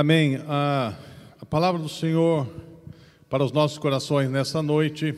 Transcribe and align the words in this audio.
Amém. 0.00 0.36
A, 0.46 0.94
a, 1.40 1.44
palavra 1.44 1.82
do 1.82 1.88
Senhor 1.88 2.46
para 3.28 3.42
os 3.42 3.50
nossos 3.50 3.78
corações 3.78 4.30
nessa 4.30 4.62
noite, 4.62 5.12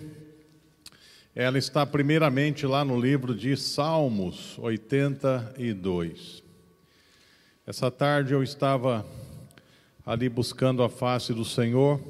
ela 1.35 1.59
está 1.59 1.85
primeiramente 1.85 2.65
lá 2.65 2.83
no 2.83 2.99
livro 2.99 3.35
de 3.35 3.55
Salmos 3.59 4.59
82. 4.59 6.43
Essa 7.67 7.91
tarde 7.91 8.33
eu 8.33 8.43
estava 8.43 9.05
ali 10.07 10.31
buscando 10.31 10.83
a 10.83 10.89
face 10.89 11.35
do 11.35 11.45
Senhor. 11.45 12.01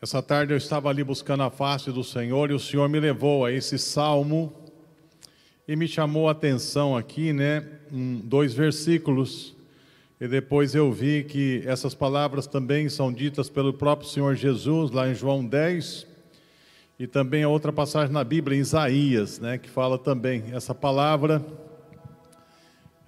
Essa 0.00 0.22
tarde 0.22 0.52
eu 0.52 0.56
estava 0.56 0.88
ali 0.88 1.02
buscando 1.02 1.42
a 1.42 1.50
face 1.50 1.90
do 1.90 2.04
Senhor 2.04 2.48
e 2.52 2.54
o 2.54 2.60
Senhor 2.60 2.88
me 2.88 3.00
levou 3.00 3.44
a 3.44 3.50
esse 3.50 3.76
salmo 3.76 4.52
e 5.66 5.74
me 5.74 5.88
chamou 5.88 6.28
a 6.28 6.30
atenção 6.30 6.96
aqui, 6.96 7.32
né, 7.32 7.66
um, 7.90 8.20
dois 8.20 8.54
versículos 8.54 9.57
e 10.20 10.26
depois 10.26 10.74
eu 10.74 10.90
vi 10.92 11.22
que 11.22 11.62
essas 11.64 11.94
palavras 11.94 12.46
também 12.46 12.88
são 12.88 13.12
ditas 13.12 13.48
pelo 13.48 13.72
próprio 13.72 14.08
Senhor 14.08 14.34
Jesus, 14.34 14.90
lá 14.90 15.08
em 15.08 15.14
João 15.14 15.44
10, 15.44 16.06
e 16.98 17.06
também 17.06 17.44
a 17.44 17.48
outra 17.48 17.72
passagem 17.72 18.12
na 18.12 18.24
Bíblia, 18.24 18.58
em 18.58 18.60
Isaías, 18.60 19.38
né, 19.38 19.58
que 19.58 19.68
fala 19.68 19.96
também 19.96 20.44
essa 20.52 20.74
palavra 20.74 21.44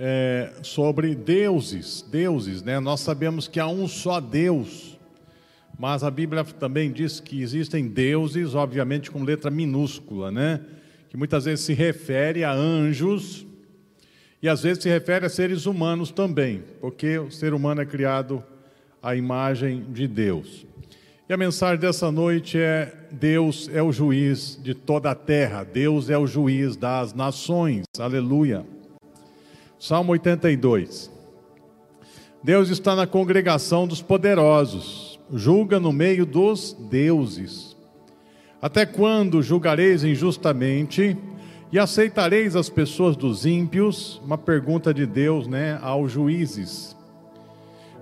é, 0.02 0.52
sobre 0.62 1.14
deuses, 1.14 2.00
deuses, 2.10 2.62
né? 2.62 2.80
Nós 2.80 3.00
sabemos 3.00 3.46
que 3.46 3.60
há 3.60 3.66
um 3.66 3.86
só 3.86 4.18
Deus, 4.18 4.98
mas 5.78 6.02
a 6.02 6.10
Bíblia 6.10 6.42
também 6.42 6.90
diz 6.90 7.20
que 7.20 7.42
existem 7.42 7.86
deuses, 7.86 8.54
obviamente 8.54 9.10
com 9.10 9.22
letra 9.22 9.50
minúscula, 9.50 10.30
né? 10.30 10.60
Que 11.10 11.18
muitas 11.18 11.44
vezes 11.44 11.66
se 11.66 11.74
refere 11.74 12.44
a 12.44 12.50
anjos, 12.50 13.44
e 14.42 14.48
às 14.48 14.62
vezes 14.62 14.82
se 14.82 14.88
refere 14.88 15.26
a 15.26 15.28
seres 15.28 15.66
humanos 15.66 16.10
também, 16.10 16.62
porque 16.80 17.18
o 17.18 17.30
ser 17.30 17.52
humano 17.52 17.82
é 17.82 17.86
criado 17.86 18.42
à 19.02 19.14
imagem 19.14 19.84
de 19.90 20.08
Deus. 20.08 20.66
E 21.28 21.32
a 21.32 21.36
mensagem 21.36 21.78
dessa 21.78 22.10
noite 22.10 22.58
é: 22.58 22.92
Deus 23.10 23.70
é 23.72 23.82
o 23.82 23.92
juiz 23.92 24.58
de 24.62 24.74
toda 24.74 25.10
a 25.10 25.14
terra, 25.14 25.62
Deus 25.62 26.10
é 26.10 26.18
o 26.18 26.26
juiz 26.26 26.76
das 26.76 27.14
nações. 27.14 27.84
Aleluia. 27.98 28.64
Salmo 29.78 30.12
82. 30.12 31.10
Deus 32.42 32.70
está 32.70 32.96
na 32.96 33.06
congregação 33.06 33.86
dos 33.86 34.00
poderosos, 34.00 35.20
julga 35.32 35.78
no 35.78 35.92
meio 35.92 36.24
dos 36.24 36.72
deuses. 36.90 37.76
Até 38.60 38.84
quando 38.84 39.42
julgareis 39.42 40.02
injustamente? 40.02 41.16
E 41.72 41.78
aceitareis 41.78 42.56
as 42.56 42.68
pessoas 42.68 43.16
dos 43.16 43.46
ímpios? 43.46 44.20
Uma 44.24 44.36
pergunta 44.36 44.92
de 44.92 45.06
Deus, 45.06 45.46
né, 45.46 45.78
aos 45.80 46.10
juízes. 46.10 46.96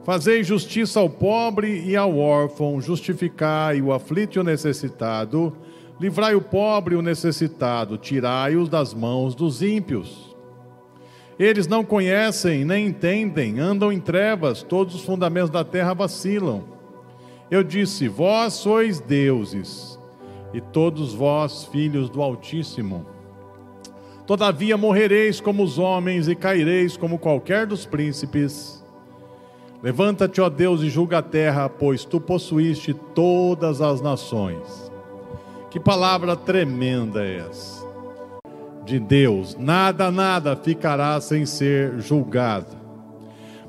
Fazei 0.05 0.43
justiça 0.43 1.01
ao 1.01 1.11
pobre 1.11 1.85
e 1.85 1.95
ao 1.95 2.17
órfão, 2.17 2.81
justificai 2.81 3.83
o 3.83 3.93
aflito 3.93 4.37
e 4.37 4.41
o 4.41 4.43
necessitado, 4.43 5.55
livrai 6.01 6.35
o 6.35 6.41
pobre 6.41 6.95
e 6.95 6.97
o 6.97 7.03
necessitado, 7.03 7.99
tirai-os 7.99 8.71
das 8.71 8.95
mãos 8.95 9.35
dos 9.35 9.61
ímpios. 9.61 10.35
Eles 11.39 11.67
não 11.67 11.85
conhecem 11.85 12.65
nem 12.65 12.87
entendem, 12.87 13.61
andam 13.61 13.93
em 13.93 14.01
trevas, 14.01 14.63
todos 14.63 14.95
os 14.95 15.05
fundamentos 15.05 15.51
da 15.51 15.63
terra 15.63 15.93
vacilam. 15.93 16.65
Eu 17.51 17.63
disse: 17.63 18.09
Vós 18.09 18.55
sois 18.55 18.99
deuses, 18.99 19.99
e 20.55 20.61
todos 20.63 21.13
vós 21.13 21.65
filhos 21.67 22.09
do 22.09 22.23
Altíssimo. 22.23 23.18
Todavia 24.29 24.77
morrereis 24.77 25.41
como 25.41 25.63
os 25.63 25.79
homens 25.79 26.29
e 26.29 26.35
caireis 26.35 26.99
como 26.99 27.19
qualquer 27.19 27.65
dos 27.65 27.87
príncipes. 27.87 28.85
Levanta-te, 29.83 30.39
ó 30.39 30.51
Deus, 30.51 30.83
e 30.83 30.91
julga 30.91 31.17
a 31.17 31.23
terra, 31.23 31.67
pois 31.67 32.05
tu 32.05 32.21
possuíste 32.21 32.93
todas 32.93 33.81
as 33.81 34.03
nações. 34.03 34.93
Que 35.71 35.81
palavra 35.81 36.37
tremenda 36.37 37.25
é 37.25 37.39
essa? 37.49 37.89
De 38.85 38.99
Deus, 38.99 39.57
nada, 39.59 40.11
nada 40.11 40.55
ficará 40.55 41.19
sem 41.23 41.47
ser 41.47 41.99
julgado. 41.99 42.77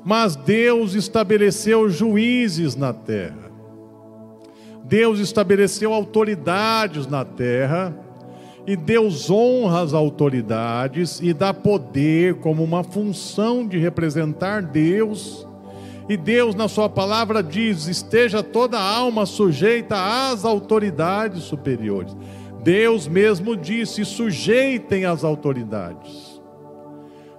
Mas 0.04 0.36
Deus 0.36 0.92
estabeleceu 0.92 1.88
juízes 1.88 2.76
na 2.76 2.92
terra. 2.92 3.50
Deus 4.84 5.20
estabeleceu 5.20 5.94
autoridades 5.94 7.06
na 7.06 7.24
terra 7.24 8.09
e 8.70 8.76
Deus 8.76 9.28
honra 9.28 9.80
as 9.80 9.92
autoridades 9.92 11.18
e 11.20 11.32
dá 11.32 11.52
poder 11.52 12.36
como 12.36 12.62
uma 12.62 12.84
função 12.84 13.66
de 13.66 13.76
representar 13.78 14.62
Deus. 14.62 15.44
E 16.08 16.16
Deus, 16.16 16.54
na 16.54 16.68
Sua 16.68 16.88
palavra, 16.88 17.42
diz: 17.42 17.88
esteja 17.88 18.44
toda 18.44 18.78
a 18.78 18.96
alma 18.96 19.26
sujeita 19.26 20.30
às 20.30 20.44
autoridades 20.44 21.42
superiores. 21.42 22.16
Deus 22.62 23.08
mesmo 23.08 23.56
disse: 23.56 24.04
sujeitem 24.04 25.04
às 25.04 25.24
autoridades, 25.24 26.40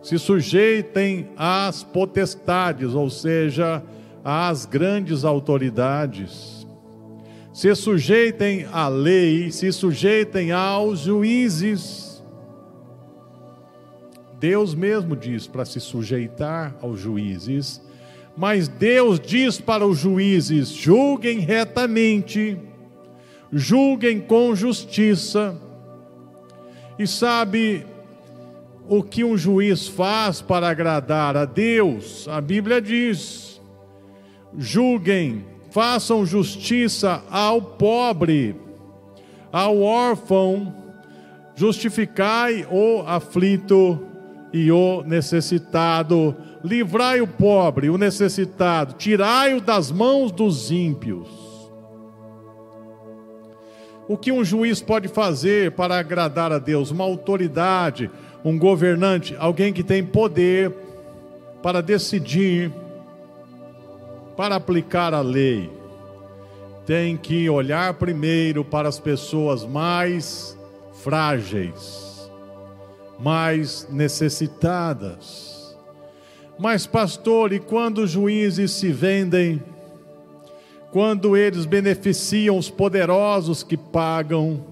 se 0.03 0.20
sujeitem 0.20 1.30
às 1.38 1.81
potestades, 1.81 2.94
ou 2.94 3.09
seja, 3.09 3.81
às 4.22 4.66
grandes 4.66 5.24
autoridades 5.24 6.61
se 7.54 7.74
sujeitem 7.76 8.66
à 8.72 8.88
lei, 8.88 9.52
se 9.52 9.72
sujeitem 9.72 10.52
aos 10.52 11.00
juízes. 11.00 12.24
Deus 14.40 14.74
mesmo 14.74 15.16
diz 15.16 15.46
para 15.48 15.66
se 15.66 15.80
sujeitar 15.80 16.76
aos 16.82 17.00
juízes, 17.00 17.82
mas 18.36 18.68
Deus 18.68 19.20
diz 19.20 19.60
para 19.60 19.86
os 19.86 20.00
juízes: 20.00 20.70
julguem 20.70 21.40
retamente, 21.40 22.58
julguem 23.52 24.20
com 24.20 24.56
justiça. 24.56 25.60
E 26.98 27.06
sabe 27.06 27.86
o 28.88 29.04
que 29.04 29.24
um 29.24 29.38
juiz 29.38 29.88
faz 29.88 30.42
para 30.42 30.70
agradar 30.70 31.36
a 31.36 31.46
Deus? 31.46 32.28
A 32.28 32.40
Bíblia 32.40 32.82
diz: 32.82 33.62
julguem 34.58 35.51
façam 35.72 36.26
justiça 36.26 37.24
ao 37.32 37.62
pobre, 37.62 38.56
ao 39.52 39.82
órfão, 39.82 40.76
justificai 41.56 42.68
o 42.70 43.02
aflito 43.08 44.00
e 44.54 44.70
o 44.72 45.02
necessitado, 45.04 46.36
livrai 46.64 47.22
o 47.22 47.28
pobre, 47.28 47.90
o 47.90 47.98
necessitado, 47.98 48.94
tirai-o 48.94 49.62
das 49.62 49.92
mãos 49.92 50.32
dos 50.32 50.72
ímpios. 50.72 51.30
O 54.09 54.18
que 54.18 54.32
um 54.32 54.44
juiz 54.44 54.82
pode 54.82 55.08
fazer 55.08 55.72
para 55.72 55.98
agradar 55.98 56.52
a 56.52 56.59
Deus? 56.59 56.92
Uma 56.92 57.06
autoridade, 57.06 58.12
um 58.44 58.59
governante, 58.59 59.38
alguém 59.40 59.72
que 59.72 59.84
tem 59.84 60.03
poder 60.03 60.74
para 61.64 61.82
decidir 61.82 62.74
para 64.41 64.56
aplicar 64.56 65.13
a 65.13 65.22
lei, 65.22 65.69
tem 66.84 67.16
que 67.16 67.47
olhar 67.47 67.94
primeiro 67.94 68.66
para 68.66 68.90
as 68.90 69.00
pessoas 69.00 69.63
mais 69.63 70.57
frágeis, 70.94 72.28
mais 73.19 73.88
necessitadas. 73.91 75.78
Mas, 76.57 76.88
pastor, 76.88 77.53
e 77.53 77.59
quando 77.59 78.00
os 78.00 78.09
juízes 78.09 78.72
se 78.72 78.91
vendem, 78.91 79.62
quando 80.90 81.38
eles 81.38 81.68
beneficiam 81.68 82.58
os 82.58 82.68
poderosos 82.68 83.62
que 83.62 83.78
pagam, 83.78 84.66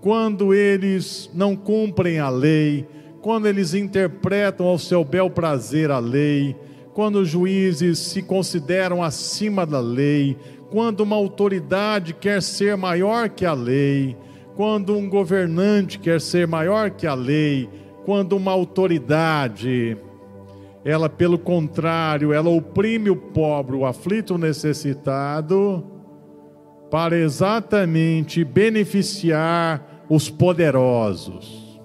quando 0.00 0.54
eles 0.54 1.28
não 1.34 1.56
cumprem 1.56 2.20
a 2.20 2.28
lei, 2.28 2.86
quando 3.20 3.48
eles 3.48 3.74
interpretam 3.74 4.64
ao 4.64 4.78
seu 4.78 5.02
bel 5.02 5.28
prazer 5.28 5.90
a 5.90 5.98
lei, 5.98 6.56
quando 6.94 7.16
os 7.16 7.28
juízes 7.28 7.98
se 7.98 8.22
consideram 8.22 9.02
acima 9.02 9.64
da 9.64 9.80
lei, 9.80 10.36
quando 10.70 11.00
uma 11.00 11.16
autoridade 11.16 12.14
quer 12.14 12.42
ser 12.42 12.76
maior 12.76 13.28
que 13.28 13.44
a 13.44 13.52
lei, 13.52 14.16
quando 14.54 14.96
um 14.96 15.08
governante 15.08 15.98
quer 15.98 16.20
ser 16.20 16.46
maior 16.46 16.90
que 16.90 17.06
a 17.06 17.14
lei, 17.14 17.68
quando 18.04 18.36
uma 18.36 18.52
autoridade, 18.52 19.96
ela 20.84 21.08
pelo 21.08 21.38
contrário, 21.38 22.32
ela 22.32 22.50
oprime 22.50 23.08
o 23.08 23.16
pobre, 23.16 23.76
o 23.76 23.86
aflito, 23.86 24.34
o 24.34 24.38
necessitado, 24.38 25.84
para 26.90 27.16
exatamente 27.16 28.44
beneficiar 28.44 30.04
os 30.10 30.28
poderosos, 30.28 31.80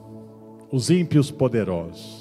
os 0.69 0.89
ímpios 0.89 1.31
poderosos. 1.31 2.16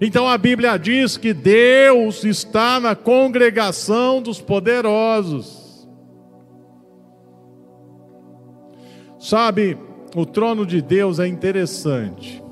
Então 0.00 0.28
a 0.28 0.36
Bíblia 0.36 0.76
diz 0.76 1.16
que 1.16 1.32
Deus 1.32 2.24
está 2.24 2.78
na 2.78 2.94
congregação 2.94 4.20
dos 4.20 4.40
poderosos. 4.40 5.88
Sabe, 9.18 9.76
o 10.14 10.26
trono 10.26 10.66
de 10.66 10.82
Deus 10.82 11.18
é 11.18 11.26
interessante. 11.26 12.42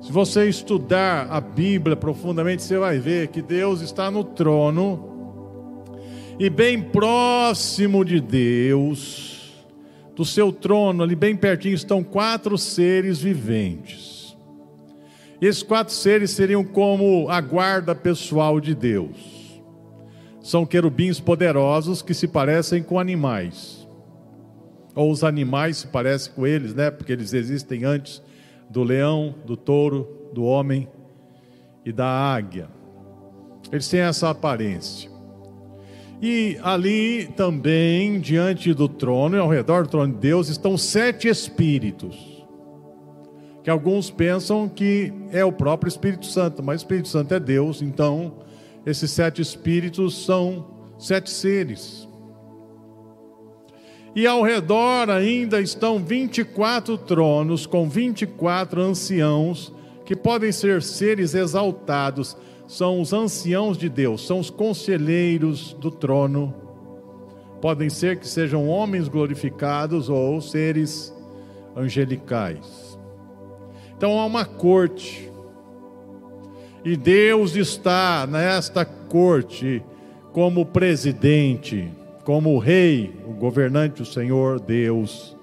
Se 0.00 0.12
você 0.12 0.48
estudar 0.48 1.26
a 1.30 1.40
Bíblia 1.40 1.96
profundamente, 1.96 2.62
você 2.62 2.78
vai 2.78 2.98
ver 2.98 3.28
que 3.28 3.42
Deus 3.42 3.80
está 3.80 4.10
no 4.10 4.24
trono 4.24 5.08
e 6.38 6.48
bem 6.48 6.80
próximo 6.80 8.04
de 8.04 8.20
Deus, 8.20 9.66
do 10.14 10.24
seu 10.24 10.52
trono, 10.52 11.02
ali 11.02 11.16
bem 11.16 11.34
pertinho, 11.34 11.74
estão 11.74 12.02
quatro 12.02 12.56
seres 12.56 13.20
viventes. 13.20 14.17
E 15.40 15.46
esses 15.46 15.62
quatro 15.62 15.94
seres 15.94 16.30
seriam 16.32 16.64
como 16.64 17.28
a 17.28 17.40
guarda 17.40 17.94
pessoal 17.94 18.60
de 18.60 18.74
Deus. 18.74 19.38
São 20.40 20.66
querubins 20.66 21.20
poderosos 21.20 22.02
que 22.02 22.14
se 22.14 22.26
parecem 22.26 22.82
com 22.82 22.98
animais. 22.98 23.86
Ou 24.94 25.10
os 25.10 25.22
animais 25.22 25.78
se 25.78 25.86
parecem 25.86 26.32
com 26.32 26.46
eles, 26.46 26.74
né? 26.74 26.90
Porque 26.90 27.12
eles 27.12 27.32
existem 27.32 27.84
antes 27.84 28.22
do 28.68 28.82
leão, 28.82 29.34
do 29.46 29.56
touro, 29.56 30.30
do 30.32 30.42
homem 30.42 30.88
e 31.84 31.92
da 31.92 32.06
águia. 32.06 32.68
Eles 33.70 33.88
têm 33.88 34.00
essa 34.00 34.30
aparência. 34.30 35.10
E 36.20 36.58
ali 36.62 37.26
também, 37.36 38.18
diante 38.18 38.74
do 38.74 38.88
trono 38.88 39.36
e 39.36 39.38
ao 39.38 39.48
redor 39.48 39.84
do 39.84 39.90
trono 39.90 40.12
de 40.12 40.18
Deus, 40.18 40.48
estão 40.48 40.76
sete 40.76 41.28
espíritos. 41.28 42.37
Que 43.68 43.70
alguns 43.70 44.10
pensam 44.10 44.66
que 44.66 45.12
é 45.30 45.44
o 45.44 45.52
próprio 45.52 45.90
Espírito 45.90 46.24
Santo, 46.24 46.62
mas 46.62 46.80
o 46.80 46.84
Espírito 46.84 47.08
Santo 47.08 47.34
é 47.34 47.38
Deus, 47.38 47.82
então 47.82 48.32
esses 48.86 49.10
sete 49.10 49.42
espíritos 49.42 50.24
são 50.24 50.68
sete 50.98 51.28
seres. 51.28 52.08
E 54.16 54.26
ao 54.26 54.40
redor 54.40 55.10
ainda 55.10 55.60
estão 55.60 55.98
24 55.98 56.96
tronos 56.96 57.66
com 57.66 57.86
24 57.86 58.80
anciãos, 58.80 59.70
que 60.06 60.16
podem 60.16 60.50
ser 60.50 60.82
seres 60.82 61.34
exaltados. 61.34 62.38
São 62.66 63.02
os 63.02 63.12
anciãos 63.12 63.76
de 63.76 63.90
Deus, 63.90 64.26
são 64.26 64.38
os 64.38 64.48
conselheiros 64.48 65.74
do 65.74 65.90
trono. 65.90 66.54
Podem 67.60 67.90
ser 67.90 68.18
que 68.18 68.26
sejam 68.26 68.66
homens 68.66 69.08
glorificados 69.08 70.08
ou 70.08 70.40
seres 70.40 71.14
angelicais. 71.76 72.87
Então 73.98 74.18
há 74.18 74.24
uma 74.24 74.46
corte. 74.46 75.30
E 76.82 76.96
Deus 76.96 77.54
está 77.54 78.26
nesta 78.26 78.86
corte 78.86 79.82
como 80.32 80.64
presidente 80.64 81.90
como 82.28 82.54
o 82.54 82.58
rei, 82.58 83.10
o 83.26 83.32
governante, 83.32 84.02
o 84.02 84.04
Senhor 84.04 84.60
Deus. 84.60 85.34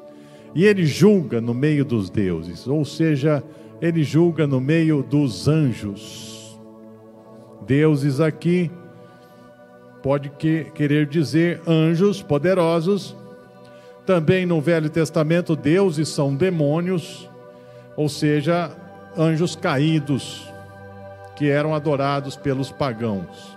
E 0.54 0.66
ele 0.66 0.86
julga 0.86 1.42
no 1.42 1.52
meio 1.52 1.84
dos 1.84 2.12
deuses, 2.12 2.68
ou 2.68 2.86
seja, 2.86 3.44
ele 3.82 4.04
julga 4.04 4.46
no 4.46 4.62
meio 4.62 5.02
dos 5.02 5.48
anjos. 5.48 6.60
Deuses 7.66 8.20
aqui 8.20 8.70
pode 10.04 10.30
que, 10.30 10.66
querer 10.76 11.08
dizer 11.08 11.60
anjos 11.68 12.22
poderosos. 12.22 13.18
Também 14.06 14.46
no 14.46 14.62
Velho 14.62 14.88
Testamento, 14.88 15.56
deuses 15.56 16.08
são 16.08 16.36
demônios, 16.36 17.28
ou 17.96 18.10
seja, 18.10 18.72
anjos 19.18 19.56
caídos, 19.56 20.48
que 21.36 21.50
eram 21.50 21.74
adorados 21.76 22.36
pelos 22.36 22.72
pagãos. 22.72 23.56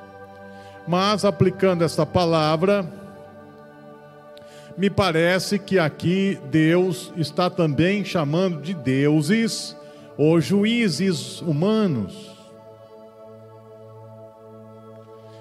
Mas 0.87 1.25
aplicando 1.25 1.85
essa 1.85 2.05
palavra, 2.05 2.85
me 4.77 4.89
parece 4.89 5.59
que 5.59 5.79
aqui 5.79 6.39
Deus 6.51 7.13
está 7.17 7.51
também 7.51 8.05
chamando 8.05 8.61
de 8.63 8.75
deuses 8.75 9.77
ou 10.17 10.41
juízes 10.41 11.41
humanos. 11.43 12.37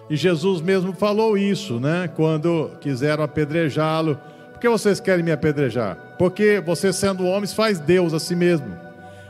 E 0.09 0.15
Jesus 0.15 0.61
mesmo 0.61 0.93
falou 0.93 1.37
isso, 1.37 1.79
né? 1.79 2.09
Quando 2.15 2.71
quiseram 2.79 3.23
apedrejá-lo. 3.23 4.19
Por 4.53 4.59
que 4.59 4.69
vocês 4.69 4.99
querem 4.99 5.23
me 5.23 5.31
apedrejar? 5.31 6.15
Porque 6.17 6.59
você, 6.65 6.91
sendo 6.93 7.25
homens, 7.25 7.53
faz 7.53 7.79
Deus 7.79 8.13
a 8.13 8.19
si 8.19 8.35
mesmo. 8.35 8.86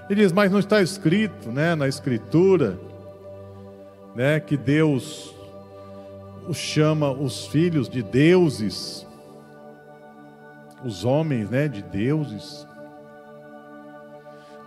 Ele 0.09 0.21
diz, 0.21 0.31
mas 0.31 0.51
não 0.51 0.59
está 0.59 0.81
escrito, 0.81 1.51
né, 1.51 1.75
na 1.75 1.87
Escritura, 1.87 2.79
né, 4.15 4.39
que 4.39 4.55
Deus 4.55 5.35
os 6.47 6.57
chama 6.57 7.11
os 7.11 7.47
filhos 7.47 7.89
de 7.89 8.01
deuses 8.01 9.07
os 10.83 11.03
homens, 11.03 11.49
né, 11.49 11.67
de 11.67 11.81
deuses. 11.81 12.67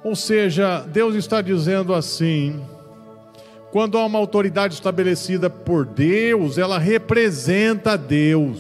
Ou 0.03 0.17
seja, 0.17 0.81
Deus 0.81 1.15
está 1.15 1.41
dizendo 1.41 1.95
assim: 1.95 2.65
quando 3.71 3.99
há 3.99 4.05
uma 4.05 4.19
autoridade 4.19 4.75
estabelecida 4.75 5.49
por 5.49 5.85
Deus, 5.85 6.59
ela 6.59 6.79
representa 6.79 7.97
Deus. 7.97 8.59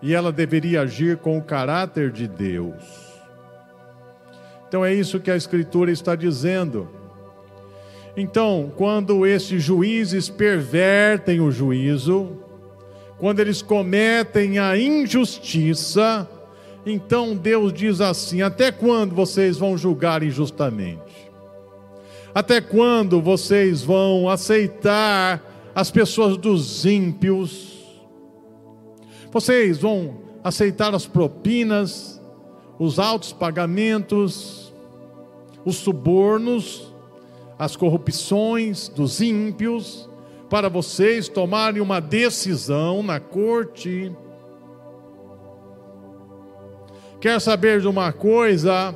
E 0.00 0.14
ela 0.14 0.32
deveria 0.32 0.82
agir 0.82 1.16
com 1.18 1.38
o 1.38 1.42
caráter 1.42 2.10
de 2.10 2.26
Deus. 2.26 3.01
Então 4.72 4.82
é 4.82 4.94
isso 4.94 5.20
que 5.20 5.30
a 5.30 5.36
Escritura 5.36 5.92
está 5.92 6.16
dizendo. 6.16 6.88
Então, 8.16 8.72
quando 8.74 9.26
esses 9.26 9.62
juízes 9.62 10.30
pervertem 10.30 11.42
o 11.42 11.50
juízo, 11.50 12.38
quando 13.18 13.40
eles 13.40 13.60
cometem 13.60 14.58
a 14.58 14.78
injustiça, 14.78 16.26
então 16.86 17.36
Deus 17.36 17.70
diz 17.70 18.00
assim: 18.00 18.40
até 18.40 18.72
quando 18.72 19.14
vocês 19.14 19.58
vão 19.58 19.76
julgar 19.76 20.22
injustamente? 20.22 21.30
Até 22.34 22.58
quando 22.62 23.20
vocês 23.20 23.82
vão 23.82 24.26
aceitar 24.26 25.70
as 25.74 25.90
pessoas 25.90 26.38
dos 26.38 26.86
ímpios? 26.86 27.78
Vocês 29.30 29.76
vão 29.76 30.16
aceitar 30.42 30.94
as 30.94 31.06
propinas, 31.06 32.18
os 32.78 32.98
altos 32.98 33.34
pagamentos, 33.34 34.61
os 35.64 35.76
subornos, 35.76 36.92
as 37.58 37.76
corrupções 37.76 38.88
dos 38.88 39.20
ímpios? 39.20 40.08
para 40.52 40.68
vocês 40.68 41.30
tomarem 41.30 41.80
uma 41.80 41.98
decisão 41.98 43.02
na 43.02 43.18
corte. 43.18 44.12
Quer 47.18 47.40
saber 47.40 47.80
de 47.80 47.88
uma 47.88 48.12
coisa? 48.12 48.94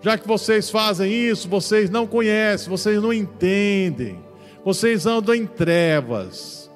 Já 0.00 0.16
que 0.16 0.26
vocês 0.26 0.70
fazem 0.70 1.12
isso, 1.12 1.50
vocês 1.50 1.90
não 1.90 2.06
conhecem, 2.06 2.70
vocês 2.70 3.02
não 3.02 3.12
entendem, 3.12 4.18
vocês 4.64 5.04
andam 5.04 5.34
em 5.34 5.44
trevas. 5.44 6.70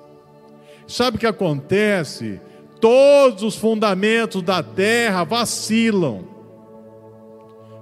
Sabe 0.87 1.17
o 1.17 1.21
que 1.21 1.27
acontece? 1.27 2.39
Todos 2.83 3.43
os 3.43 3.57
fundamentos 3.57 4.43
da 4.43 4.63
terra 4.63 5.25
vacilam, 5.25 6.27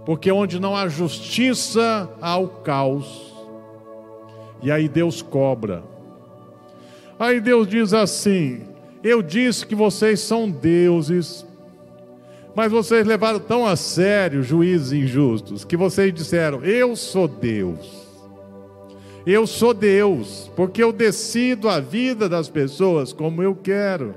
porque 0.04 0.30
onde 0.32 0.58
não 0.58 0.76
há 0.76 0.88
justiça, 0.88 2.10
há 2.20 2.36
o 2.36 2.48
caos, 2.48 3.32
e 4.62 4.70
aí 4.70 4.88
Deus 4.88 5.22
cobra. 5.22 5.82
Aí 7.18 7.40
Deus 7.40 7.68
diz 7.68 7.92
assim: 7.92 8.62
Eu 9.02 9.22
disse 9.22 9.66
que 9.66 9.74
vocês 9.74 10.20
são 10.20 10.50
deuses, 10.50 11.46
mas 12.54 12.70
vocês 12.70 13.06
levaram 13.06 13.38
tão 13.38 13.66
a 13.66 13.76
sério 13.76 14.42
juízes 14.42 14.92
injustos 14.92 15.64
que 15.64 15.76
vocês 15.76 16.12
disseram: 16.12 16.64
Eu 16.64 16.96
sou 16.96 17.28
Deus. 17.28 18.02
Eu 19.24 19.46
sou 19.46 19.72
Deus, 19.72 20.50
porque 20.56 20.82
eu 20.82 20.92
decido 20.92 21.68
a 21.68 21.78
vida 21.78 22.28
das 22.28 22.48
pessoas 22.48 23.12
como 23.12 23.40
eu 23.40 23.54
quero. 23.54 24.16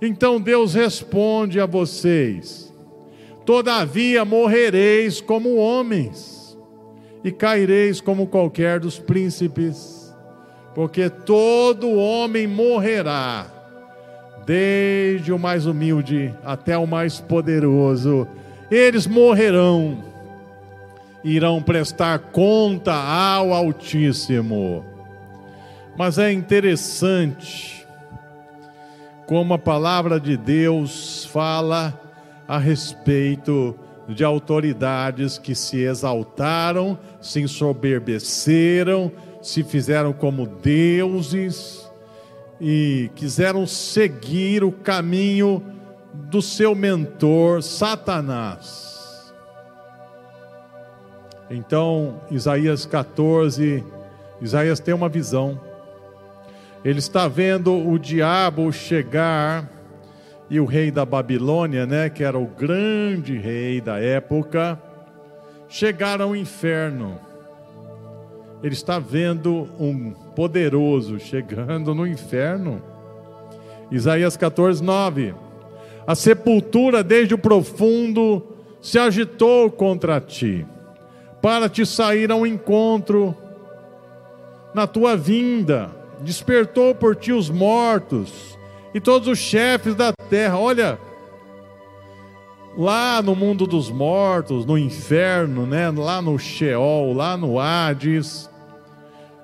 Então 0.00 0.40
Deus 0.40 0.74
responde 0.74 1.60
a 1.60 1.66
vocês: 1.66 2.71
Todavia 3.44 4.24
morrereis 4.24 5.20
como 5.20 5.56
homens, 5.56 6.58
e 7.24 7.30
caireis 7.30 8.00
como 8.00 8.26
qualquer 8.26 8.80
dos 8.80 8.98
príncipes 8.98 10.02
porque 10.74 11.10
todo 11.10 11.96
homem 11.96 12.46
morrerá, 12.46 13.46
desde 14.46 15.32
o 15.32 15.38
mais 15.38 15.66
humilde 15.66 16.34
até 16.44 16.76
o 16.76 16.86
mais 16.86 17.20
poderoso, 17.20 18.26
eles 18.70 19.06
morrerão, 19.06 20.02
irão 21.22 21.62
prestar 21.62 22.18
conta 22.18 22.94
ao 22.94 23.52
Altíssimo. 23.52 24.84
Mas 25.96 26.18
é 26.18 26.32
interessante 26.32 27.86
como 29.26 29.54
a 29.54 29.58
palavra 29.58 30.18
de 30.18 30.36
Deus 30.36 31.26
fala 31.26 32.00
a 32.46 32.58
respeito 32.58 33.74
de 34.08 34.24
autoridades 34.24 35.38
que 35.38 35.54
se 35.54 35.78
exaltaram, 35.78 36.98
se 37.20 37.40
ensoberbeceram, 37.40 39.12
se 39.40 39.62
fizeram 39.62 40.12
como 40.12 40.46
deuses 40.46 41.90
e 42.60 43.10
quiseram 43.14 43.66
seguir 43.66 44.62
o 44.62 44.70
caminho 44.70 45.62
do 46.14 46.42
seu 46.42 46.74
mentor, 46.74 47.62
Satanás. 47.62 49.32
Então, 51.50 52.20
Isaías 52.30 52.86
14, 52.86 53.84
Isaías 54.40 54.80
tem 54.80 54.94
uma 54.94 55.08
visão. 55.08 55.60
Ele 56.84 56.98
está 56.98 57.28
vendo 57.28 57.74
o 57.74 57.98
diabo 57.98 58.72
chegar 58.72 59.68
e 60.52 60.60
o 60.60 60.66
rei 60.66 60.90
da 60.90 61.06
Babilônia, 61.06 61.86
né, 61.86 62.10
que 62.10 62.22
era 62.22 62.38
o 62.38 62.44
grande 62.44 63.38
rei 63.38 63.80
da 63.80 63.98
época, 63.98 64.78
chegar 65.66 66.20
ao 66.20 66.36
inferno. 66.36 67.18
Ele 68.62 68.74
está 68.74 68.98
vendo 68.98 69.66
um 69.80 70.10
poderoso 70.36 71.18
chegando 71.18 71.94
no 71.94 72.06
inferno. 72.06 72.82
Isaías 73.90 74.36
14, 74.36 74.84
9. 74.84 75.34
A 76.06 76.14
sepultura 76.14 77.02
desde 77.02 77.32
o 77.32 77.38
profundo 77.38 78.46
se 78.78 78.98
agitou 78.98 79.70
contra 79.70 80.20
ti, 80.20 80.66
para 81.40 81.66
te 81.66 81.86
sair 81.86 82.30
ao 82.30 82.46
encontro 82.46 83.34
na 84.74 84.86
tua 84.86 85.16
vinda, 85.16 85.88
despertou 86.20 86.94
por 86.94 87.16
ti 87.16 87.32
os 87.32 87.48
mortos 87.48 88.58
e 88.92 89.00
todos 89.00 89.28
os 89.28 89.38
chefes 89.38 89.94
da 89.94 90.12
terra. 90.32 90.58
Olha, 90.58 90.98
lá 92.74 93.20
no 93.20 93.36
mundo 93.36 93.66
dos 93.66 93.90
mortos, 93.90 94.64
no 94.64 94.78
inferno, 94.78 95.66
né? 95.66 95.90
lá 95.90 96.22
no 96.22 96.38
Sheol, 96.38 97.12
lá 97.12 97.36
no 97.36 97.60
Hades, 97.60 98.48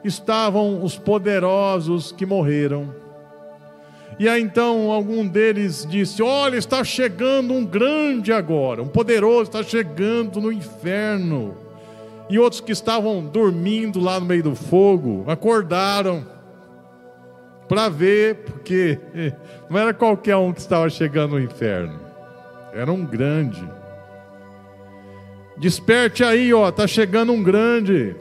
estavam 0.02 0.82
os 0.82 0.96
poderosos 0.96 2.10
que 2.10 2.24
morreram. 2.24 2.94
E 4.18 4.26
aí 4.30 4.40
então 4.40 4.90
algum 4.90 5.28
deles 5.28 5.86
disse: 5.86 6.22
Olha, 6.22 6.56
está 6.56 6.82
chegando 6.82 7.52
um 7.52 7.66
grande 7.66 8.32
agora, 8.32 8.82
um 8.82 8.88
poderoso 8.88 9.42
está 9.42 9.62
chegando 9.62 10.40
no 10.40 10.50
inferno. 10.50 11.54
E 12.30 12.38
outros 12.38 12.62
que 12.62 12.72
estavam 12.72 13.22
dormindo 13.26 14.00
lá 14.00 14.18
no 14.18 14.24
meio 14.24 14.42
do 14.42 14.54
fogo 14.54 15.24
acordaram 15.26 16.37
para 17.68 17.88
ver, 17.88 18.36
porque 18.36 18.98
não 19.68 19.78
era 19.78 19.92
qualquer 19.92 20.36
um 20.36 20.52
que 20.52 20.60
estava 20.60 20.88
chegando 20.88 21.32
no 21.32 21.40
inferno, 21.40 22.00
era 22.72 22.92
um 22.92 23.04
grande. 23.04 23.62
Desperte 25.56 26.22
aí, 26.22 26.54
ó, 26.54 26.70
tá 26.70 26.86
chegando 26.86 27.32
um 27.32 27.42
grande. 27.42 28.14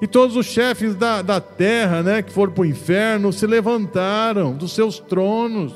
E 0.00 0.06
todos 0.06 0.36
os 0.36 0.44
chefes 0.44 0.94
da, 0.94 1.22
da 1.22 1.40
terra, 1.40 2.02
né, 2.02 2.20
que 2.20 2.30
foram 2.30 2.52
para 2.52 2.62
o 2.62 2.66
inferno, 2.66 3.32
se 3.32 3.46
levantaram 3.46 4.54
dos 4.54 4.74
seus 4.74 4.98
tronos. 4.98 5.72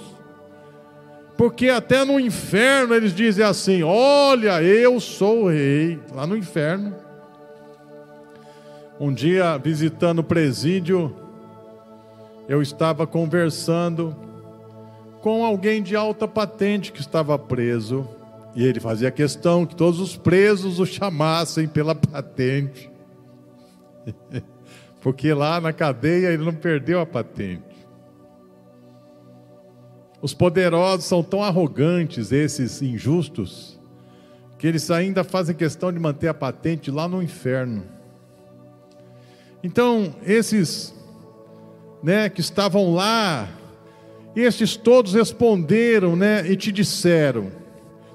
Porque 1.39 1.69
até 1.69 2.05
no 2.05 2.19
inferno 2.19 2.95
eles 2.95 3.15
dizem 3.15 3.45
assim: 3.45 3.83
Olha, 3.83 4.63
eu 4.63 4.99
sou 5.01 5.45
o 5.45 5.49
rei. 5.49 5.99
Lá 6.13 6.27
no 6.27 6.37
inferno. 6.37 6.95
Um 9.01 9.13
dia, 9.13 9.57
visitando 9.57 10.19
o 10.19 10.25
presídio, 10.25 11.15
eu 12.49 12.62
estava 12.62 13.07
conversando 13.07 14.17
com 15.21 15.45
alguém 15.45 15.83
de 15.83 15.95
alta 15.95 16.26
patente 16.26 16.90
que 16.90 17.00
estava 17.00 17.38
preso. 17.38 18.09
E 18.57 18.64
ele 18.64 18.81
fazia 18.81 19.11
questão 19.11 19.67
que 19.67 19.76
todos 19.76 20.00
os 20.00 20.17
presos 20.17 20.81
o 20.81 20.87
chamassem 20.87 21.69
pela 21.69 21.95
patente. 21.95 22.90
Porque 25.02 25.33
lá 25.35 25.61
na 25.61 25.73
cadeia 25.73 26.28
ele 26.28 26.45
não 26.45 26.55
perdeu 26.55 27.00
a 27.00 27.07
patente. 27.07 27.62
Os 30.21 30.33
poderosos 30.33 31.05
são 31.05 31.23
tão 31.23 31.45
arrogantes, 31.45 32.33
esses 32.33 32.83
injustos, 32.83 33.78
que 34.59 34.67
eles 34.67 34.90
ainda 34.90 35.23
fazem 35.23 35.55
questão 35.55 35.93
de 35.93 36.00
manter 36.00 36.26
a 36.26 36.35
patente 36.35 36.90
lá 36.90 37.07
no 37.07 37.23
inferno. 37.23 37.85
Então, 39.62 40.14
esses 40.26 40.98
né, 42.02 42.28
que 42.28 42.40
estavam 42.40 42.95
lá, 42.95 43.49
estes 44.35 44.76
todos 44.76 45.14
responderam, 45.14 46.14
né, 46.14 46.45
e 46.49 46.57
te 46.57 46.71
disseram: 46.71 47.50